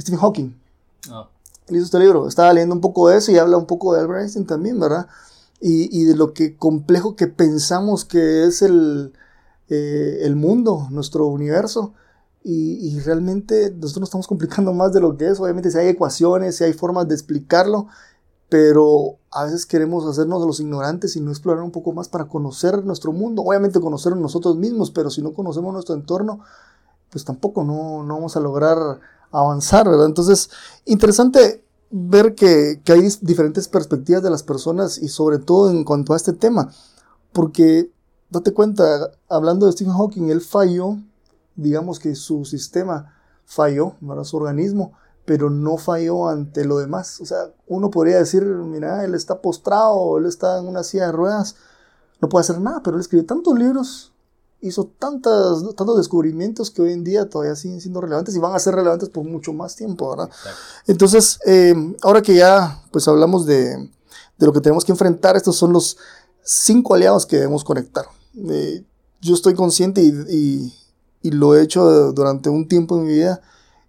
Stephen 0.00 0.20
Hawking. 0.20 0.67
Él 1.06 1.76
hizo 1.76 1.84
este 1.84 1.98
libro. 1.98 2.28
Estaba 2.28 2.52
leyendo 2.52 2.74
un 2.74 2.80
poco 2.80 3.08
de 3.08 3.18
eso 3.18 3.30
y 3.32 3.38
habla 3.38 3.56
un 3.56 3.66
poco 3.66 3.94
de 3.94 4.00
Albert 4.00 4.22
Einstein 4.22 4.46
también, 4.46 4.80
¿verdad? 4.80 5.06
Y, 5.60 6.04
de 6.04 6.14
lo 6.14 6.34
que 6.34 6.56
complejo 6.56 7.16
que 7.16 7.26
pensamos 7.26 8.04
que 8.04 8.44
es 8.44 8.62
el, 8.62 9.12
eh, 9.68 10.20
el 10.22 10.36
mundo, 10.36 10.86
nuestro 10.90 11.26
universo. 11.26 11.94
Y, 12.44 12.98
realmente 13.00 13.70
nosotros 13.72 14.00
nos 14.00 14.08
estamos 14.08 14.26
complicando 14.26 14.72
más 14.72 14.92
de 14.92 15.00
lo 15.00 15.16
que 15.16 15.28
es. 15.28 15.40
Obviamente, 15.40 15.70
si 15.70 15.78
hay 15.78 15.88
ecuaciones, 15.88 16.56
si 16.56 16.64
hay 16.64 16.72
formas 16.72 17.08
de 17.08 17.14
explicarlo, 17.14 17.88
pero 18.48 19.16
a 19.30 19.44
veces 19.44 19.66
queremos 19.66 20.06
hacernos 20.06 20.46
los 20.46 20.60
ignorantes 20.60 21.16
y 21.16 21.20
no 21.20 21.30
explorar 21.30 21.62
un 21.62 21.72
poco 21.72 21.92
más 21.92 22.08
para 22.08 22.26
conocer 22.26 22.84
nuestro 22.84 23.12
mundo. 23.12 23.42
Obviamente, 23.42 23.80
conocer 23.80 24.16
nosotros 24.16 24.56
mismos, 24.56 24.90
pero 24.90 25.10
si 25.10 25.20
no 25.20 25.34
conocemos 25.34 25.72
nuestro 25.74 25.94
entorno, 25.94 26.40
pues 27.10 27.24
tampoco 27.24 27.64
no, 27.64 28.02
no 28.02 28.14
vamos 28.14 28.36
a 28.36 28.40
lograr 28.40 29.00
avanzar, 29.30 29.88
¿verdad? 29.88 30.06
Entonces, 30.06 30.50
interesante 30.84 31.64
ver 31.90 32.34
que, 32.34 32.80
hay 32.86 33.08
diferentes 33.20 33.68
perspectivas 33.68 34.22
de 34.22 34.30
las 34.30 34.42
personas 34.42 34.98
y 34.98 35.08
sobre 35.08 35.38
todo 35.38 35.70
en 35.70 35.84
cuanto 35.84 36.12
a 36.12 36.16
este 36.16 36.32
tema, 36.32 36.70
porque 37.32 37.90
date 38.30 38.52
cuenta, 38.52 39.10
hablando 39.28 39.66
de 39.66 39.72
Stephen 39.72 39.94
Hawking, 39.94 40.30
él 40.30 40.40
falló, 40.40 40.98
digamos 41.56 41.98
que 41.98 42.14
su 42.14 42.44
sistema 42.44 43.14
falló, 43.44 43.94
¿verdad? 44.00 44.24
su 44.24 44.36
organismo, 44.36 44.92
pero 45.24 45.50
no 45.50 45.76
falló 45.76 46.28
ante 46.28 46.64
lo 46.64 46.78
demás. 46.78 47.20
O 47.20 47.26
sea, 47.26 47.50
uno 47.66 47.90
podría 47.90 48.16
decir, 48.16 48.44
mira, 48.44 49.04
él 49.04 49.14
está 49.14 49.40
postrado, 49.40 50.16
él 50.18 50.26
está 50.26 50.58
en 50.58 50.66
una 50.66 50.82
silla 50.82 51.06
de 51.06 51.12
ruedas, 51.12 51.56
no 52.20 52.28
puede 52.28 52.42
hacer 52.42 52.60
nada, 52.60 52.82
pero 52.82 52.96
él 52.96 53.00
escribió 53.00 53.26
tantos 53.26 53.58
libros, 53.58 54.12
hizo 54.60 54.86
tantas, 54.98 55.62
tantos 55.76 55.96
descubrimientos 55.96 56.70
que 56.70 56.82
hoy 56.82 56.92
en 56.92 57.04
día 57.04 57.28
todavía 57.28 57.54
siguen 57.54 57.80
siendo 57.80 58.00
relevantes 58.00 58.34
y 58.34 58.38
van 58.38 58.54
a 58.54 58.58
ser 58.58 58.74
relevantes 58.74 59.08
por 59.08 59.24
mucho 59.24 59.52
más 59.52 59.76
tiempo, 59.76 60.10
¿verdad? 60.10 60.30
Entonces, 60.86 61.38
eh, 61.46 61.74
ahora 62.02 62.22
que 62.22 62.34
ya 62.34 62.82
pues 62.90 63.06
hablamos 63.06 63.46
de, 63.46 63.76
de, 63.76 64.46
lo 64.46 64.52
que 64.52 64.60
tenemos 64.60 64.84
que 64.84 64.92
enfrentar, 64.92 65.36
estos 65.36 65.56
son 65.56 65.72
los 65.72 65.96
cinco 66.42 66.94
aliados 66.94 67.26
que 67.26 67.36
debemos 67.36 67.62
conectar. 67.62 68.06
Eh, 68.36 68.84
yo 69.20 69.34
estoy 69.34 69.54
consciente 69.54 70.02
y, 70.02 70.12
y, 70.28 70.74
y, 71.22 71.30
lo 71.30 71.56
he 71.56 71.62
hecho 71.62 72.12
durante 72.12 72.50
un 72.50 72.66
tiempo 72.66 72.96
en 72.96 73.04
mi 73.04 73.12
vida. 73.12 73.40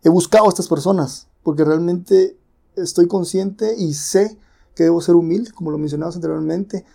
He 0.03 0.09
buscado 0.09 0.45
a 0.45 0.49
estas 0.49 0.67
personas 0.67 1.27
porque 1.43 1.63
realmente 1.63 2.37
estoy 2.75 3.07
consciente 3.07 3.75
y 3.77 3.93
sé 3.93 4.37
que 4.75 4.83
debo 4.83 5.01
ser 5.01 5.15
humilde, 5.15 5.51
como 5.51 5.71
lo 5.71 5.77
mencionabas 5.77 6.15
anteriormente, 6.15 6.85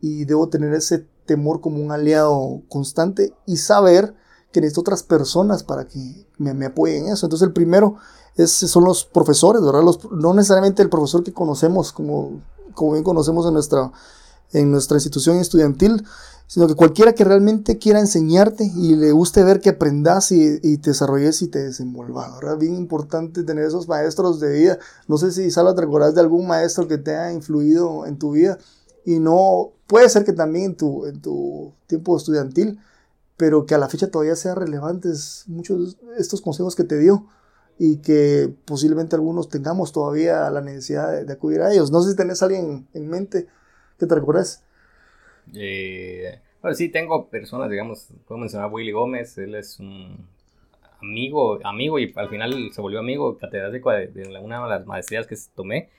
y 0.00 0.24
debo 0.24 0.48
tener 0.48 0.72
ese 0.74 1.06
temor 1.26 1.60
como 1.60 1.82
un 1.82 1.92
aliado 1.92 2.62
constante 2.68 3.34
y 3.46 3.56
saber 3.56 4.14
que 4.52 4.60
necesito 4.60 4.82
otras 4.82 5.02
personas 5.02 5.64
para 5.64 5.86
que 5.86 6.26
me, 6.38 6.66
apoyen 6.66 7.06
en 7.06 7.12
eso. 7.12 7.26
Entonces 7.26 7.46
el 7.46 7.52
primero 7.52 7.96
es, 8.36 8.52
son 8.52 8.84
los 8.84 9.04
profesores, 9.04 9.62
¿verdad? 9.62 9.82
Los, 9.82 10.10
no 10.12 10.32
necesariamente 10.32 10.82
el 10.82 10.88
profesor 10.88 11.24
que 11.24 11.32
conocemos, 11.32 11.92
como, 11.92 12.40
como 12.74 12.92
bien 12.92 13.04
conocemos 13.04 13.46
en 13.46 13.54
nuestra, 13.54 13.90
en 14.52 14.70
nuestra 14.70 14.96
institución 14.96 15.38
estudiantil, 15.38 16.04
sino 16.46 16.68
que 16.68 16.74
cualquiera 16.74 17.14
que 17.14 17.24
realmente 17.24 17.78
quiera 17.78 17.98
enseñarte 17.98 18.64
y 18.64 18.94
le 18.94 19.12
guste 19.12 19.42
ver 19.42 19.60
que 19.60 19.70
aprendas 19.70 20.30
y, 20.30 20.60
te 20.78 20.90
desarrolles 20.90 21.42
y 21.42 21.48
te 21.48 21.64
desenvolvas, 21.64 22.32
¿verdad? 22.36 22.58
Bien 22.58 22.76
importante 22.76 23.42
tener 23.42 23.64
esos 23.64 23.88
maestros 23.88 24.40
de 24.40 24.52
vida. 24.52 24.78
No 25.08 25.18
sé 25.18 25.32
si, 25.32 25.50
Salva, 25.50 25.74
te 25.74 25.80
recordás 25.80 26.14
de 26.14 26.20
algún 26.20 26.46
maestro 26.46 26.86
que 26.86 26.98
te 26.98 27.16
haya 27.16 27.32
influido 27.32 28.06
en 28.06 28.18
tu 28.18 28.32
vida 28.32 28.58
y 29.04 29.18
no, 29.18 29.72
puede 29.86 30.08
ser 30.08 30.24
que 30.24 30.32
también 30.32 30.66
en 30.66 30.76
tu, 30.76 31.06
en 31.06 31.20
tu 31.20 31.72
tiempo 31.86 32.16
estudiantil, 32.16 32.78
pero 33.36 33.66
que 33.66 33.74
a 33.74 33.78
la 33.78 33.88
fecha 33.88 34.10
todavía 34.10 34.36
sea 34.36 34.54
relevantes 34.54 35.44
muchos 35.46 36.00
de 36.00 36.16
estos 36.18 36.40
consejos 36.40 36.76
que 36.76 36.84
te 36.84 36.98
dio 36.98 37.26
y 37.78 37.98
que 37.98 38.52
posiblemente 38.64 39.16
algunos 39.16 39.48
tengamos 39.48 39.92
todavía 39.92 40.48
la 40.50 40.60
necesidad 40.60 41.24
de, 41.24 41.32
acudir 41.32 41.60
a 41.60 41.72
ellos. 41.72 41.90
No 41.90 42.02
sé 42.02 42.12
si 42.12 42.16
tenés 42.16 42.42
alguien 42.42 42.86
en 42.94 43.08
mente 43.08 43.46
que 43.98 44.06
te 44.06 44.14
recuerdes. 44.14 44.62
Eh, 45.54 46.40
sí, 46.74 46.88
tengo 46.88 47.28
personas, 47.28 47.68
digamos, 47.68 48.08
puedo 48.26 48.38
mencionar 48.38 48.68
a 48.68 48.72
Willy 48.72 48.92
Gómez, 48.92 49.36
él 49.38 49.56
es 49.56 49.80
un 49.80 50.26
amigo, 51.00 51.58
amigo 51.64 51.98
y 51.98 52.12
al 52.16 52.28
final 52.28 52.70
se 52.72 52.80
volvió 52.80 53.00
amigo 53.00 53.36
catedrático 53.36 53.90
de, 53.90 54.38
una 54.42 54.62
de 54.62 54.70
las 54.70 54.86
maestrías 54.86 55.26
que 55.26 55.36
tomé 55.54 55.90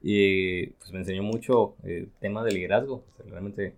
y 0.00 0.66
pues 0.66 0.92
me 0.92 0.98
enseñó 0.98 1.22
mucho 1.22 1.74
eh, 1.84 2.08
temas 2.20 2.44
de 2.44 2.52
liderazgo, 2.52 3.04
realmente 3.28 3.74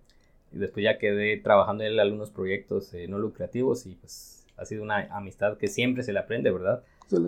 después 0.51 0.83
ya 0.83 0.97
quedé 0.97 1.37
trabajando 1.37 1.83
en 1.83 1.99
algunos 1.99 2.29
proyectos 2.29 2.93
eh, 2.93 3.07
no 3.07 3.17
lucrativos 3.17 3.85
y 3.85 3.95
pues 3.95 4.45
ha 4.57 4.65
sido 4.65 4.83
una 4.83 5.07
amistad 5.15 5.57
que 5.57 5.67
siempre 5.67 6.03
se 6.03 6.13
le 6.13 6.19
aprende, 6.19 6.51
¿verdad? 6.51 6.83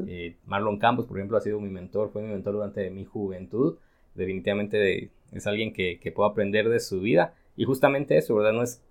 Eh, 0.07 0.35
Marlon 0.45 0.77
Campos, 0.77 1.05
por 1.05 1.17
ejemplo, 1.17 1.37
ha 1.37 1.41
sido 1.41 1.59
mi 1.59 1.69
mentor, 1.69 2.09
fue 2.11 2.21
mi 2.21 2.29
mentor 2.29 2.53
durante 2.53 2.89
mi 2.89 3.05
juventud. 3.05 3.77
Definitivamente 4.15 5.09
es 5.31 5.47
alguien 5.47 5.73
que, 5.73 5.99
que 5.99 6.11
puedo 6.11 6.29
aprender 6.29 6.69
de 6.69 6.79
su 6.79 7.01
vida. 7.01 7.33
Y 7.57 7.65
justamente 7.65 8.17
eso, 8.17 8.35
¿verdad? 8.35 8.53
No 8.53 8.63
es 8.63 8.81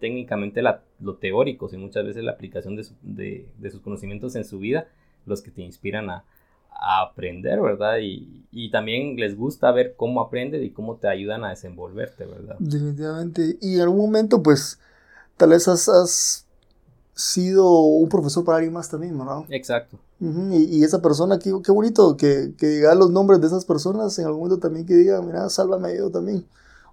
técnicamente 0.00 0.62
lo 1.00 1.16
teórico, 1.16 1.68
sino 1.68 1.82
muchas 1.82 2.04
veces 2.04 2.24
la 2.24 2.32
aplicación 2.32 2.76
de, 3.02 3.46
de, 3.58 3.70
sus 3.70 3.80
conocimientos 3.80 4.34
en 4.36 4.44
su 4.44 4.58
vida 4.58 4.88
los 5.24 5.40
que 5.40 5.50
te 5.50 5.62
inspiran 5.62 6.10
a, 6.10 6.24
a 6.74 7.02
aprender, 7.02 7.60
¿verdad? 7.60 7.98
Y, 8.00 8.46
y, 8.50 8.70
también 8.70 9.16
les 9.16 9.36
gusta 9.36 9.70
ver 9.72 9.94
cómo 9.96 10.20
aprendes 10.20 10.62
y 10.62 10.70
cómo 10.70 10.96
te 10.96 11.08
ayudan 11.08 11.44
a 11.44 11.50
desenvolverte, 11.50 12.24
¿verdad? 12.24 12.56
Definitivamente. 12.58 13.58
Y 13.60 13.76
en 13.76 13.80
algún 13.82 13.98
momento, 13.98 14.42
pues, 14.42 14.78
tal 15.36 15.50
vez 15.50 15.66
has, 15.68 15.88
has 15.88 16.46
sido 17.14 17.80
un 17.80 18.08
profesor 18.08 18.44
para 18.44 18.58
alguien 18.58 18.74
más 18.74 18.88
también, 18.88 19.16
¿no? 19.16 19.46
Exacto. 19.48 19.98
y, 20.20 20.78
y, 20.78 20.84
esa 20.84 21.00
persona, 21.00 21.38
qué, 21.38 21.52
qué 21.64 21.72
bonito 21.72 22.16
que, 22.16 22.54
que, 22.58 22.66
diga 22.66 22.94
los 22.94 23.10
nombres 23.10 23.40
de 23.40 23.46
esas 23.46 23.64
personas, 23.64 24.18
en 24.18 24.26
algún 24.26 24.40
momento 24.40 24.58
también 24.58 24.86
que 24.86 24.94
diga, 24.94 25.20
mira, 25.22 25.48
sálvame 25.48 25.96
yo 25.96 26.10
también, 26.10 26.44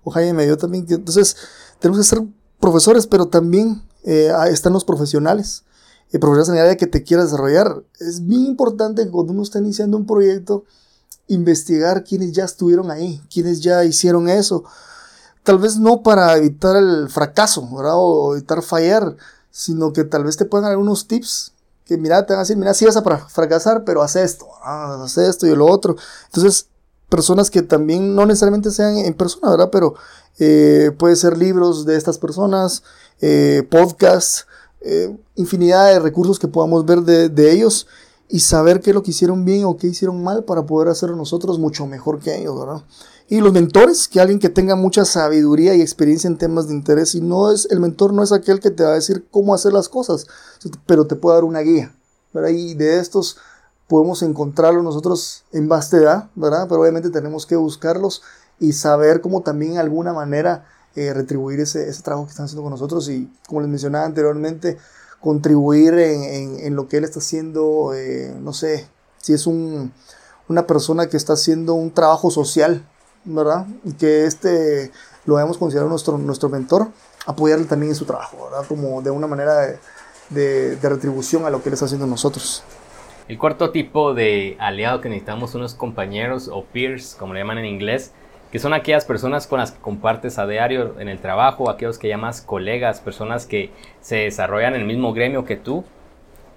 o 0.03 0.11
Jaime 0.11 0.47
yo 0.47 0.57
también. 0.57 0.85
Entonces, 0.89 1.35
tenemos 1.79 1.99
que 1.99 2.15
ser 2.15 2.23
profesores, 2.59 3.07
pero 3.07 3.27
también 3.27 3.81
eh, 4.03 4.31
están 4.49 4.73
los 4.73 4.85
profesionales, 4.85 5.63
eh, 6.11 6.19
profesionales 6.19 6.49
en 6.49 6.55
el 6.55 6.61
área 6.61 6.77
que 6.77 6.87
te 6.87 7.03
quieras 7.03 7.27
desarrollar. 7.27 7.83
Es 7.99 8.25
bien 8.25 8.45
importante 8.45 9.03
que 9.03 9.11
cuando 9.11 9.33
uno 9.33 9.43
está 9.43 9.59
iniciando 9.59 9.97
un 9.97 10.05
proyecto, 10.05 10.65
investigar 11.27 12.03
quiénes 12.03 12.31
ya 12.33 12.45
estuvieron 12.45 12.91
ahí, 12.91 13.21
quiénes 13.31 13.61
ya 13.61 13.83
hicieron 13.83 14.29
eso. 14.29 14.63
Tal 15.43 15.57
vez 15.57 15.77
no 15.77 16.03
para 16.03 16.37
evitar 16.37 16.75
el 16.75 17.09
fracaso, 17.09 17.67
¿verdad? 17.75 17.95
O 17.95 18.35
evitar 18.35 18.61
fallar, 18.61 19.15
sino 19.49 19.93
que 19.93 20.03
tal 20.03 20.23
vez 20.23 20.37
te 20.37 20.45
puedan 20.45 20.65
dar 20.69 20.77
unos 20.77 21.07
tips 21.07 21.53
que 21.91 21.97
mira, 21.97 22.25
te 22.25 22.31
van 22.31 22.39
a 22.39 22.43
decir, 22.43 22.55
mira, 22.55 22.73
sí 22.73 22.85
vas 22.85 22.95
a 22.95 23.01
fracasar, 23.27 23.83
pero 23.83 24.01
haz 24.01 24.15
esto, 24.15 24.47
haz 24.63 25.17
esto 25.17 25.45
y 25.45 25.53
lo 25.53 25.65
otro. 25.65 25.97
Entonces, 26.27 26.67
personas 27.09 27.51
que 27.51 27.61
también 27.61 28.15
no 28.15 28.25
necesariamente 28.25 28.71
sean 28.71 28.97
en 28.97 29.13
persona, 29.13 29.51
¿verdad? 29.51 29.69
Pero 29.71 29.95
eh, 30.39 30.91
puede 30.97 31.17
ser 31.17 31.37
libros 31.37 31.85
de 31.85 31.97
estas 31.97 32.17
personas, 32.17 32.83
eh, 33.19 33.67
podcasts, 33.69 34.47
eh, 34.81 35.15
infinidad 35.35 35.93
de 35.93 35.99
recursos 35.99 36.39
que 36.39 36.47
podamos 36.47 36.85
ver 36.85 37.01
de, 37.01 37.51
ellos 37.51 37.87
y 38.29 38.39
saber 38.39 38.81
qué 38.81 38.91
es 38.91 38.95
lo 38.95 39.03
que 39.03 39.11
hicieron 39.11 39.45
bien 39.45 39.65
o 39.65 39.77
qué 39.77 39.87
hicieron 39.87 40.23
mal 40.23 40.43
para 40.43 40.65
poder 40.65 40.87
hacerlo 40.89 41.15
nosotros 41.15 41.59
mucho 41.59 41.85
mejor 41.85 42.19
que 42.19 42.37
ellos, 42.37 42.59
¿verdad? 42.59 42.83
Y 43.27 43.39
los 43.39 43.53
mentores, 43.53 44.07
que 44.07 44.19
alguien 44.19 44.39
que 44.39 44.49
tenga 44.49 44.75
mucha 44.75 45.05
sabiduría 45.05 45.75
y 45.75 45.81
experiencia 45.81 46.27
en 46.27 46.37
temas 46.37 46.67
de 46.67 46.73
interés. 46.73 47.15
Y 47.15 47.21
no 47.21 47.49
es, 47.51 47.65
el 47.71 47.79
mentor 47.79 48.11
no 48.11 48.23
es 48.23 48.33
aquel 48.33 48.59
que 48.59 48.71
te 48.71 48.83
va 48.83 48.89
a 48.89 48.95
decir 48.95 49.25
cómo 49.31 49.53
hacer 49.53 49.71
las 49.71 49.87
cosas, 49.87 50.27
pero 50.85 51.07
te 51.07 51.15
puede 51.15 51.35
dar 51.35 51.45
una 51.45 51.61
guía. 51.61 51.95
¿verdad? 52.33 52.49
Y 52.49 52.73
de 52.73 52.99
estos 52.99 53.37
podemos 53.87 54.21
encontrarlos 54.23 54.83
nosotros 54.83 55.43
en 55.51 55.67
vasta 55.67 55.97
edad, 55.97 56.29
¿verdad? 56.35 56.65
Pero 56.67 56.81
obviamente 56.81 57.09
tenemos 57.09 57.45
que 57.45 57.55
buscarlos 57.55 58.21
y 58.59 58.73
saber 58.73 59.21
cómo 59.21 59.41
también 59.41 59.73
de 59.73 59.79
alguna 59.79 60.13
manera 60.13 60.65
eh, 60.95 61.13
retribuir 61.13 61.59
ese, 61.59 61.87
ese, 61.87 62.01
trabajo 62.01 62.25
que 62.25 62.31
están 62.31 62.45
haciendo 62.45 62.63
con 62.63 62.71
nosotros 62.71 63.09
y, 63.09 63.31
como 63.47 63.61
les 63.61 63.69
mencionaba 63.69 64.05
anteriormente, 64.05 64.77
contribuir 65.19 65.93
en, 65.93 66.59
en, 66.59 66.75
lo 66.75 66.87
que 66.87 66.97
él 66.97 67.03
está 67.03 67.19
haciendo, 67.19 67.93
eh, 67.93 68.33
no 68.41 68.53
sé, 68.53 68.87
si 69.17 69.33
es 69.33 69.47
un, 69.47 69.93
una 70.47 70.67
persona 70.67 71.07
que 71.07 71.17
está 71.17 71.33
haciendo 71.33 71.75
un 71.75 71.91
trabajo 71.91 72.31
social, 72.31 72.85
¿verdad? 73.23 73.67
Y 73.83 73.93
que 73.93 74.25
este 74.25 74.91
lo 75.25 75.39
hemos 75.39 75.57
considerado 75.57 75.89
nuestro, 75.89 76.17
nuestro 76.17 76.49
mentor, 76.49 76.89
apoyarle 77.25 77.65
también 77.65 77.91
en 77.91 77.95
su 77.95 78.05
trabajo, 78.05 78.45
¿verdad? 78.45 78.67
Como 78.67 79.01
de 79.01 79.11
una 79.11 79.27
manera 79.27 79.77
de, 80.29 80.75
de, 80.75 80.89
retribución 80.89 81.45
a 81.45 81.49
lo 81.49 81.61
que 81.61 81.69
él 81.69 81.73
está 81.73 81.85
haciendo 81.85 82.07
nosotros. 82.07 82.63
El 83.27 83.37
cuarto 83.37 83.71
tipo 83.71 84.13
de 84.13 84.57
aliado 84.59 84.99
que 84.99 85.09
necesitamos 85.09 85.51
son 85.51 85.61
los 85.61 85.75
compañeros 85.75 86.49
o 86.51 86.65
peers, 86.65 87.15
como 87.17 87.33
le 87.33 87.41
llaman 87.41 87.59
en 87.59 87.65
inglés, 87.65 88.11
que 88.51 88.59
son 88.59 88.73
aquellas 88.73 89.05
personas 89.05 89.47
con 89.47 89.59
las 89.59 89.71
que 89.71 89.81
compartes 89.81 90.37
a 90.37 90.47
diario 90.47 90.99
en 90.99 91.07
el 91.07 91.19
trabajo, 91.19 91.69
aquellos 91.69 91.97
que 91.97 92.09
llamas 92.09 92.41
colegas, 92.41 92.99
personas 92.99 93.45
que 93.45 93.71
se 94.01 94.17
desarrollan 94.17 94.75
en 94.75 94.81
el 94.81 94.87
mismo 94.87 95.13
gremio 95.13 95.45
que 95.45 95.55
tú 95.55 95.85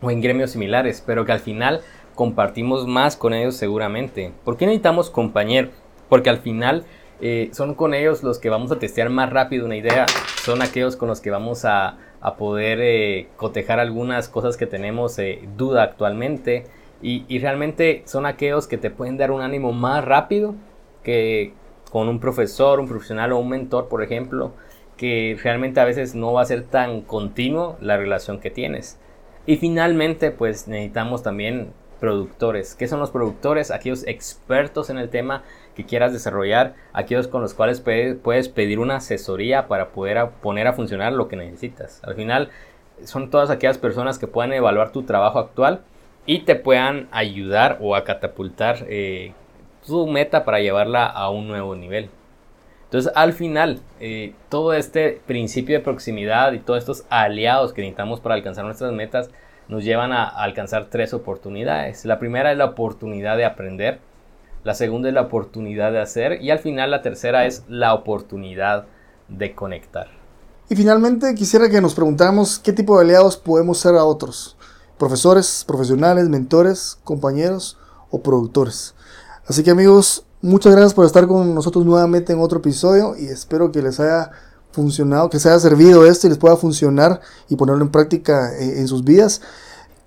o 0.02 0.10
en 0.10 0.20
gremios 0.20 0.50
similares, 0.50 1.02
pero 1.06 1.24
que 1.24 1.32
al 1.32 1.40
final 1.40 1.80
compartimos 2.14 2.86
más 2.86 3.16
con 3.16 3.32
ellos 3.32 3.56
seguramente. 3.56 4.32
¿Por 4.44 4.56
qué 4.56 4.66
necesitamos 4.66 5.10
compañeros? 5.10 5.70
porque 6.08 6.30
al 6.30 6.38
final 6.38 6.84
eh, 7.20 7.50
son 7.52 7.74
con 7.74 7.94
ellos 7.94 8.22
los 8.22 8.38
que 8.38 8.50
vamos 8.50 8.70
a 8.72 8.78
testear 8.78 9.10
más 9.10 9.30
rápido 9.30 9.66
una 9.66 9.76
idea, 9.76 10.06
son 10.42 10.62
aquellos 10.62 10.96
con 10.96 11.08
los 11.08 11.20
que 11.20 11.30
vamos 11.30 11.64
a, 11.64 11.98
poder 12.38 12.78
eh, 12.80 13.28
cotejar 13.36 13.80
algunas 13.80 14.30
cosas 14.30 14.56
que 14.56 14.66
tenemos 14.66 15.18
eh, 15.18 15.40
duda 15.58 15.82
actualmente 15.82 16.64
y, 17.02 17.26
y, 17.28 17.38
realmente 17.38 18.02
son 18.06 18.24
aquellos 18.24 18.66
que 18.66 18.78
te 18.78 18.90
pueden 18.90 19.18
dar 19.18 19.30
un 19.30 19.42
ánimo 19.42 19.72
más 19.72 20.02
rápido 20.02 20.54
que 21.02 21.52
con 21.94 22.08
un 22.08 22.18
profesor, 22.18 22.80
un 22.80 22.88
profesional 22.88 23.30
o 23.30 23.38
un 23.38 23.48
mentor, 23.48 23.86
por 23.86 24.02
ejemplo, 24.02 24.50
que 24.96 25.38
realmente 25.40 25.78
a 25.78 25.84
veces 25.84 26.16
no 26.16 26.32
va 26.32 26.42
a 26.42 26.44
ser 26.44 26.64
tan 26.64 27.02
continuo 27.02 27.76
la 27.80 27.96
relación 27.96 28.40
que 28.40 28.50
tienes. 28.50 28.98
Y 29.46 29.58
finalmente, 29.58 30.32
pues 30.32 30.66
necesitamos 30.66 31.22
también 31.22 31.72
productores. 32.00 32.74
¿Qué 32.74 32.88
son 32.88 32.98
los 32.98 33.12
productores? 33.12 33.70
Aquellos 33.70 34.04
expertos 34.08 34.90
en 34.90 34.98
el 34.98 35.08
tema 35.08 35.44
que 35.76 35.86
quieras 35.86 36.12
desarrollar, 36.12 36.74
aquellos 36.92 37.28
con 37.28 37.42
los 37.42 37.54
cuales 37.54 37.80
puedes 37.80 38.48
pedir 38.48 38.80
una 38.80 38.96
asesoría 38.96 39.68
para 39.68 39.90
poder 39.90 40.30
poner 40.42 40.66
a 40.66 40.72
funcionar 40.72 41.12
lo 41.12 41.28
que 41.28 41.36
necesitas. 41.36 42.02
Al 42.02 42.16
final 42.16 42.50
son 43.04 43.30
todas 43.30 43.50
aquellas 43.50 43.78
personas 43.78 44.18
que 44.18 44.26
puedan 44.26 44.52
evaluar 44.52 44.90
tu 44.90 45.04
trabajo 45.04 45.38
actual 45.38 45.82
y 46.26 46.40
te 46.40 46.56
puedan 46.56 47.06
ayudar 47.12 47.78
o 47.80 47.94
a 47.94 48.02
catapultar 48.02 48.84
eh, 48.88 49.32
tu 49.86 50.06
meta 50.06 50.44
para 50.44 50.60
llevarla 50.60 51.06
a 51.06 51.30
un 51.30 51.48
nuevo 51.48 51.74
nivel. 51.74 52.10
Entonces 52.84 53.12
al 53.14 53.32
final 53.32 53.80
eh, 54.00 54.34
todo 54.48 54.72
este 54.72 55.20
principio 55.26 55.76
de 55.76 55.84
proximidad 55.84 56.52
y 56.52 56.58
todos 56.58 56.78
estos 56.78 57.04
aliados 57.08 57.72
que 57.72 57.82
necesitamos 57.82 58.20
para 58.20 58.34
alcanzar 58.34 58.64
nuestras 58.64 58.92
metas 58.92 59.30
nos 59.68 59.84
llevan 59.84 60.12
a 60.12 60.24
alcanzar 60.24 60.86
tres 60.90 61.14
oportunidades. 61.14 62.04
La 62.04 62.18
primera 62.18 62.52
es 62.52 62.58
la 62.58 62.66
oportunidad 62.66 63.36
de 63.36 63.44
aprender 63.44 64.00
la 64.64 64.74
segunda 64.74 65.08
es 65.08 65.14
la 65.14 65.20
oportunidad 65.20 65.92
de 65.92 66.00
hacer 66.00 66.42
y 66.42 66.50
al 66.50 66.58
final 66.58 66.90
la 66.90 67.02
tercera 67.02 67.44
es 67.44 67.64
la 67.68 67.92
oportunidad 67.92 68.86
de 69.28 69.54
conectar. 69.54 70.08
Y 70.70 70.74
finalmente 70.74 71.34
quisiera 71.34 71.68
que 71.68 71.82
nos 71.82 71.94
preguntáramos 71.94 72.58
qué 72.58 72.72
tipo 72.72 72.96
de 72.96 73.04
aliados 73.04 73.36
podemos 73.36 73.78
ser 73.78 73.94
a 73.94 74.04
otros, 74.04 74.56
profesores, 74.98 75.64
profesionales, 75.66 76.30
mentores, 76.30 76.98
compañeros 77.04 77.76
o 78.10 78.22
productores. 78.22 78.93
Así 79.46 79.62
que 79.62 79.70
amigos, 79.70 80.24
muchas 80.40 80.72
gracias 80.72 80.94
por 80.94 81.04
estar 81.04 81.26
con 81.26 81.54
nosotros 81.54 81.84
nuevamente 81.84 82.32
en 82.32 82.40
otro 82.40 82.58
episodio 82.58 83.14
y 83.16 83.26
espero 83.26 83.70
que 83.70 83.82
les 83.82 84.00
haya 84.00 84.30
funcionado, 84.72 85.28
que 85.28 85.36
les 85.36 85.46
haya 85.46 85.58
servido 85.58 86.06
esto 86.06 86.26
y 86.26 86.30
les 86.30 86.38
pueda 86.38 86.56
funcionar 86.56 87.20
y 87.48 87.56
ponerlo 87.56 87.84
en 87.84 87.90
práctica 87.90 88.52
eh, 88.58 88.80
en 88.80 88.88
sus 88.88 89.04
vidas 89.04 89.40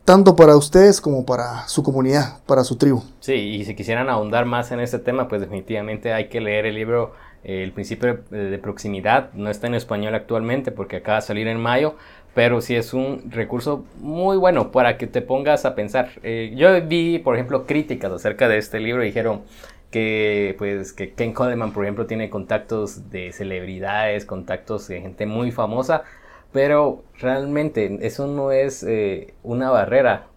tanto 0.08 0.38
para 0.38 0.56
ustedes 0.56 1.02
como 1.02 1.26
para 1.26 1.68
su 1.68 1.84
comunidad, 1.84 2.40
para 2.46 2.64
su 2.64 2.78
tribu. 2.78 3.04
Sí, 3.20 3.34
y 3.34 3.66
si 3.66 3.76
quisieran 3.76 4.10
ahondar 4.10 4.46
más 4.46 4.72
en 4.72 4.80
este 4.80 5.00
tema, 5.00 5.28
pues 5.28 5.42
definitivamente 5.42 6.14
hay 6.14 6.30
que 6.30 6.40
leer 6.40 6.66
el 6.66 6.76
libro 6.76 7.12
El 7.44 7.72
principio 7.72 8.20
de, 8.30 8.58
proximidad. 8.58 9.32
No 9.34 9.50
está 9.50 9.68
en 9.68 9.76
español 9.76 10.16
actualmente 10.16 10.72
porque 10.72 10.98
acaba 10.98 11.18
de 11.18 11.22
salir 11.22 11.48
en 11.48 11.60
mayo, 11.60 11.96
pero 12.34 12.62
sí 12.62 12.76
es 12.76 12.94
un 12.94 13.32
recurso 13.32 13.86
muy 14.00 14.38
bueno 14.38 14.72
para 14.72 14.98
que 14.98 15.08
te 15.08 15.22
pongas 15.22 15.66
a 15.66 15.76
pensar. 15.76 16.10
Eh, 16.24 16.54
yo 16.56 16.70
vi, 16.86 17.20
por 17.20 17.36
ejemplo, 17.36 17.66
críticas 17.66 18.12
acerca 18.12 18.48
de 18.50 18.58
este 18.58 18.80
libro 18.80 19.04
y 19.04 19.08
dijeron, 19.08 19.44
que 19.92 20.56
pues 20.58 20.94
que 20.94 21.14
Ken 21.14 21.34
Coleman, 21.34 21.72
por 21.72 21.86
ejemplo, 21.86 22.06
tiene 22.06 22.30
contactos 22.30 23.10
de 23.10 23.32
celebridades, 23.32 24.26
contactos 24.26 24.88
de 24.88 25.02
gente 25.02 25.26
muy 25.26 25.52
famosa, 25.52 26.04
pero 26.52 27.04
realmente 27.20 28.00
eso 28.02 28.28
no 28.28 28.52
es 28.52 28.84
eh, 28.84 29.34
una 29.44 29.70
barrera 29.70 30.28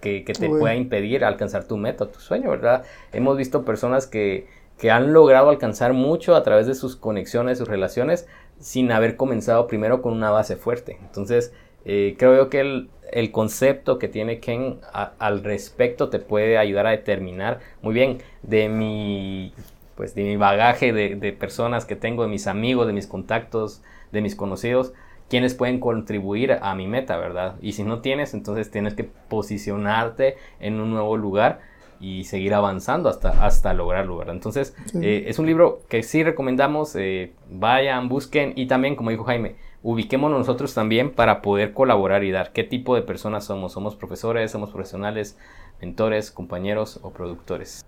que, 0.00 0.22
te 0.38 0.48
pueda 0.48 0.74
impedir 0.74 1.24
alcanzar 1.24 1.64
tu 1.64 1.76
meta, 1.76 2.06
tu 2.06 2.20
sueño, 2.20 2.50
¿verdad? 2.50 2.84
Hemos 3.12 3.36
visto 3.36 3.64
personas 3.64 4.06
que, 4.06 4.46
que 4.78 4.90
han 4.90 5.12
logrado 5.12 5.50
alcanzar 5.50 5.92
mucho 5.92 6.34
a 6.34 6.42
través 6.42 6.66
de 6.66 6.74
sus 6.74 6.96
conexiones, 6.96 7.58
sus 7.58 7.68
relaciones, 7.68 8.28
sin 8.58 8.92
haber 8.92 9.16
comenzado 9.16 9.66
primero 9.66 10.02
con 10.02 10.12
una 10.12 10.30
base 10.30 10.56
fuerte. 10.56 10.98
Entonces, 11.02 11.52
eh, 11.84 12.16
creo 12.18 12.50
que 12.50 12.60
el, 12.60 12.90
el, 13.12 13.30
concepto 13.30 13.98
que 13.98 14.08
tiene 14.08 14.40
Ken 14.40 14.80
al 14.92 15.44
respecto 15.44 16.08
te 16.08 16.18
puede 16.18 16.58
ayudar 16.58 16.86
a 16.86 16.90
determinar 16.90 17.60
muy 17.80 17.94
bien 17.94 18.18
de 18.42 18.68
mi, 18.68 19.52
pues, 19.94 20.14
de 20.14 20.24
mi 20.24 20.36
bagaje 20.36 20.92
de, 20.92 21.14
de 21.16 21.32
personas 21.32 21.84
que 21.84 21.96
tengo, 21.96 22.22
de 22.22 22.28
mis 22.28 22.46
amigos, 22.46 22.86
de 22.86 22.92
mis 22.92 23.06
contactos, 23.06 23.82
de 24.12 24.20
mis 24.20 24.34
conocidos, 24.34 24.92
quienes 25.28 25.54
pueden 25.54 25.80
contribuir 25.80 26.58
a 26.60 26.74
mi 26.74 26.86
meta, 26.86 27.16
¿verdad? 27.16 27.56
Y 27.60 27.72
si 27.72 27.82
no 27.82 28.00
tienes, 28.00 28.34
entonces 28.34 28.70
tienes 28.70 28.94
que 28.94 29.04
posicionarte 29.04 30.36
en 30.60 30.80
un 30.80 30.90
nuevo 30.90 31.16
lugar 31.16 31.60
y 32.00 32.24
seguir 32.24 32.54
avanzando 32.54 33.08
hasta, 33.08 33.44
hasta 33.44 33.72
lograrlo, 33.74 34.16
¿verdad? 34.16 34.34
Entonces, 34.34 34.74
eh, 35.00 35.24
es 35.28 35.38
un 35.38 35.46
libro 35.46 35.82
que 35.88 36.02
sí 36.02 36.22
recomendamos, 36.22 36.94
eh, 36.96 37.32
vayan, 37.50 38.08
busquen 38.08 38.52
y 38.56 38.66
también, 38.66 38.96
como 38.96 39.10
dijo 39.10 39.24
Jaime, 39.24 39.56
ubiquémonos 39.82 40.38
nosotros 40.38 40.74
también 40.74 41.12
para 41.14 41.42
poder 41.42 41.72
colaborar 41.72 42.24
y 42.24 42.30
dar 42.30 42.52
qué 42.52 42.64
tipo 42.64 42.94
de 42.94 43.02
personas 43.02 43.44
somos. 43.44 43.72
Somos 43.72 43.94
profesores, 43.94 44.50
somos 44.50 44.70
profesionales, 44.70 45.36
mentores, 45.80 46.30
compañeros 46.30 46.98
o 47.02 47.10
productores. 47.10 47.84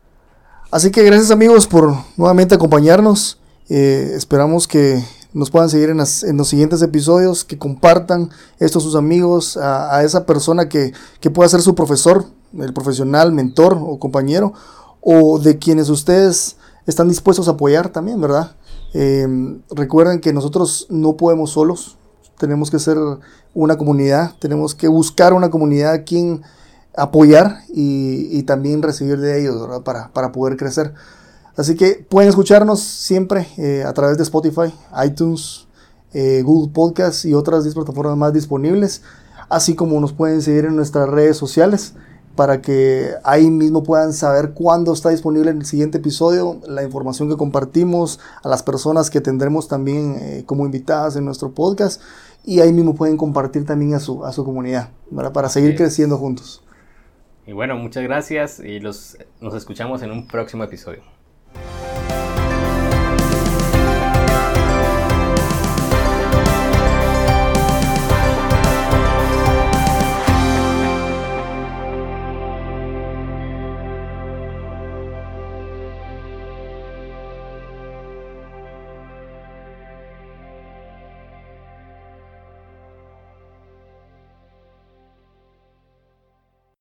Así 0.71 0.91
que 0.91 1.03
gracias 1.03 1.31
amigos 1.31 1.67
por 1.67 1.93
nuevamente 2.17 2.55
acompañarnos. 2.55 3.41
Eh, 3.69 4.13
esperamos 4.15 4.69
que 4.69 5.03
nos 5.33 5.51
puedan 5.51 5.69
seguir 5.69 5.91
en, 5.91 5.99
los 5.99 6.49
siguientes 6.49 6.83
episodios, 6.83 7.45
que 7.45 7.59
compartan 7.59 8.31
esto 8.59 8.79
a 8.79 8.83
sus 8.83 8.95
amigos, 8.95 9.57
a, 9.57 10.03
esa 10.05 10.25
persona 10.27 10.69
que, 10.69 10.93
pueda 11.33 11.49
ser 11.49 11.61
su 11.61 11.75
profesor, 11.75 12.27
el 12.57 12.73
profesional, 12.73 13.33
mentor 13.33 13.79
o 13.81 13.99
compañero, 13.99 14.53
o 15.01 15.39
de 15.39 15.59
quienes 15.59 15.89
ustedes 15.89 16.57
están 16.87 17.09
dispuestos 17.09 17.49
a 17.49 17.53
apoyar 17.53 17.91
también, 17.91 18.21
¿verdad? 18.21 18.57
Em, 18.95 19.61
recuerden 19.71 20.21
que 20.21 20.33
nosotros 20.33 20.87
no 20.89 21.17
podemos 21.17 21.51
solos, 21.51 21.99
tenemos 22.39 22.71
que 22.71 22.79
ser 22.79 22.97
una 23.55 23.77
comunidad, 23.77 24.35
tenemos 24.39 24.75
que 24.75 24.89
buscar 24.89 25.33
una 25.33 25.51
comunidad 25.51 25.93
a 25.93 26.05
quien 26.05 26.43
apoyar 26.97 27.61
y, 27.69 28.43
también 28.45 28.83
recibir 28.83 29.19
de 29.21 29.41
ellos. 29.41 29.83
Para, 29.85 30.09
para 30.13 30.33
poder 30.33 30.57
crecer. 30.57 30.95
Así 31.57 31.75
que 31.75 32.07
pueden 32.09 32.29
escucharnos 32.29 32.81
siempre 32.81 33.49
eh, 33.57 33.85
a 33.85 33.93
través 33.93 34.17
de 34.17 34.23
Spotify, 34.23 34.73
iTunes, 35.05 35.67
eh, 36.13 36.43
Google 36.43 36.73
Podcast 36.73 37.25
y 37.25 37.35
otras 37.35 37.65
10 37.65 37.75
plataformas 37.75 38.17
más 38.17 38.33
disponibles, 38.33 39.03
así 39.49 39.75
como 39.75 40.01
nos 40.01 40.13
pueden 40.13 40.41
seguir 40.41 40.67
en 40.67 40.77
nuestras 40.77 41.09
redes 41.09 41.37
sociales 41.37 41.95
para 42.39 42.63
que 42.63 43.15
ahí 43.25 43.51
mismo 43.51 43.83
puedan 43.83 44.13
saber 44.13 44.53
cuándo 44.53 44.93
está 44.93 45.09
disponible 45.09 45.51
el 45.51 45.65
siguiente 45.65 45.99
episodio, 45.99 46.61
la 46.69 46.85
información 46.85 47.29
que 47.29 47.37
compartimos, 47.37 48.21
a 48.45 48.49
las 48.49 48.63
personas 48.63 49.11
que 49.11 49.21
tendremos 49.21 49.67
también 49.67 50.15
eh, 50.21 50.45
como 50.47 50.65
invitadas 50.65 51.17
en 51.17 51.25
nuestro 51.25 51.51
podcast 51.51 52.01
y 52.45 52.61
ahí 52.61 52.73
mismo 52.73 52.95
pueden 52.95 53.17
compartir 53.17 53.67
también 53.67 53.95
a 53.95 53.99
su, 53.99 54.25
a 54.25 54.31
su 54.31 54.45
comunidad 54.45 54.91
para 55.35 55.49
seguir 55.49 55.75
creciendo 55.75 56.17
juntos. 56.17 56.63
Y 57.45 57.55
bueno, 57.55 57.75
muchas 57.75 58.05
gracias 58.05 58.61
y 58.61 58.79
los, 58.79 59.19
nos 59.41 59.55
escuchamos 59.55 60.03
en 60.03 60.13
un 60.13 60.29
próximo 60.29 60.63
episodio. 60.63 61.18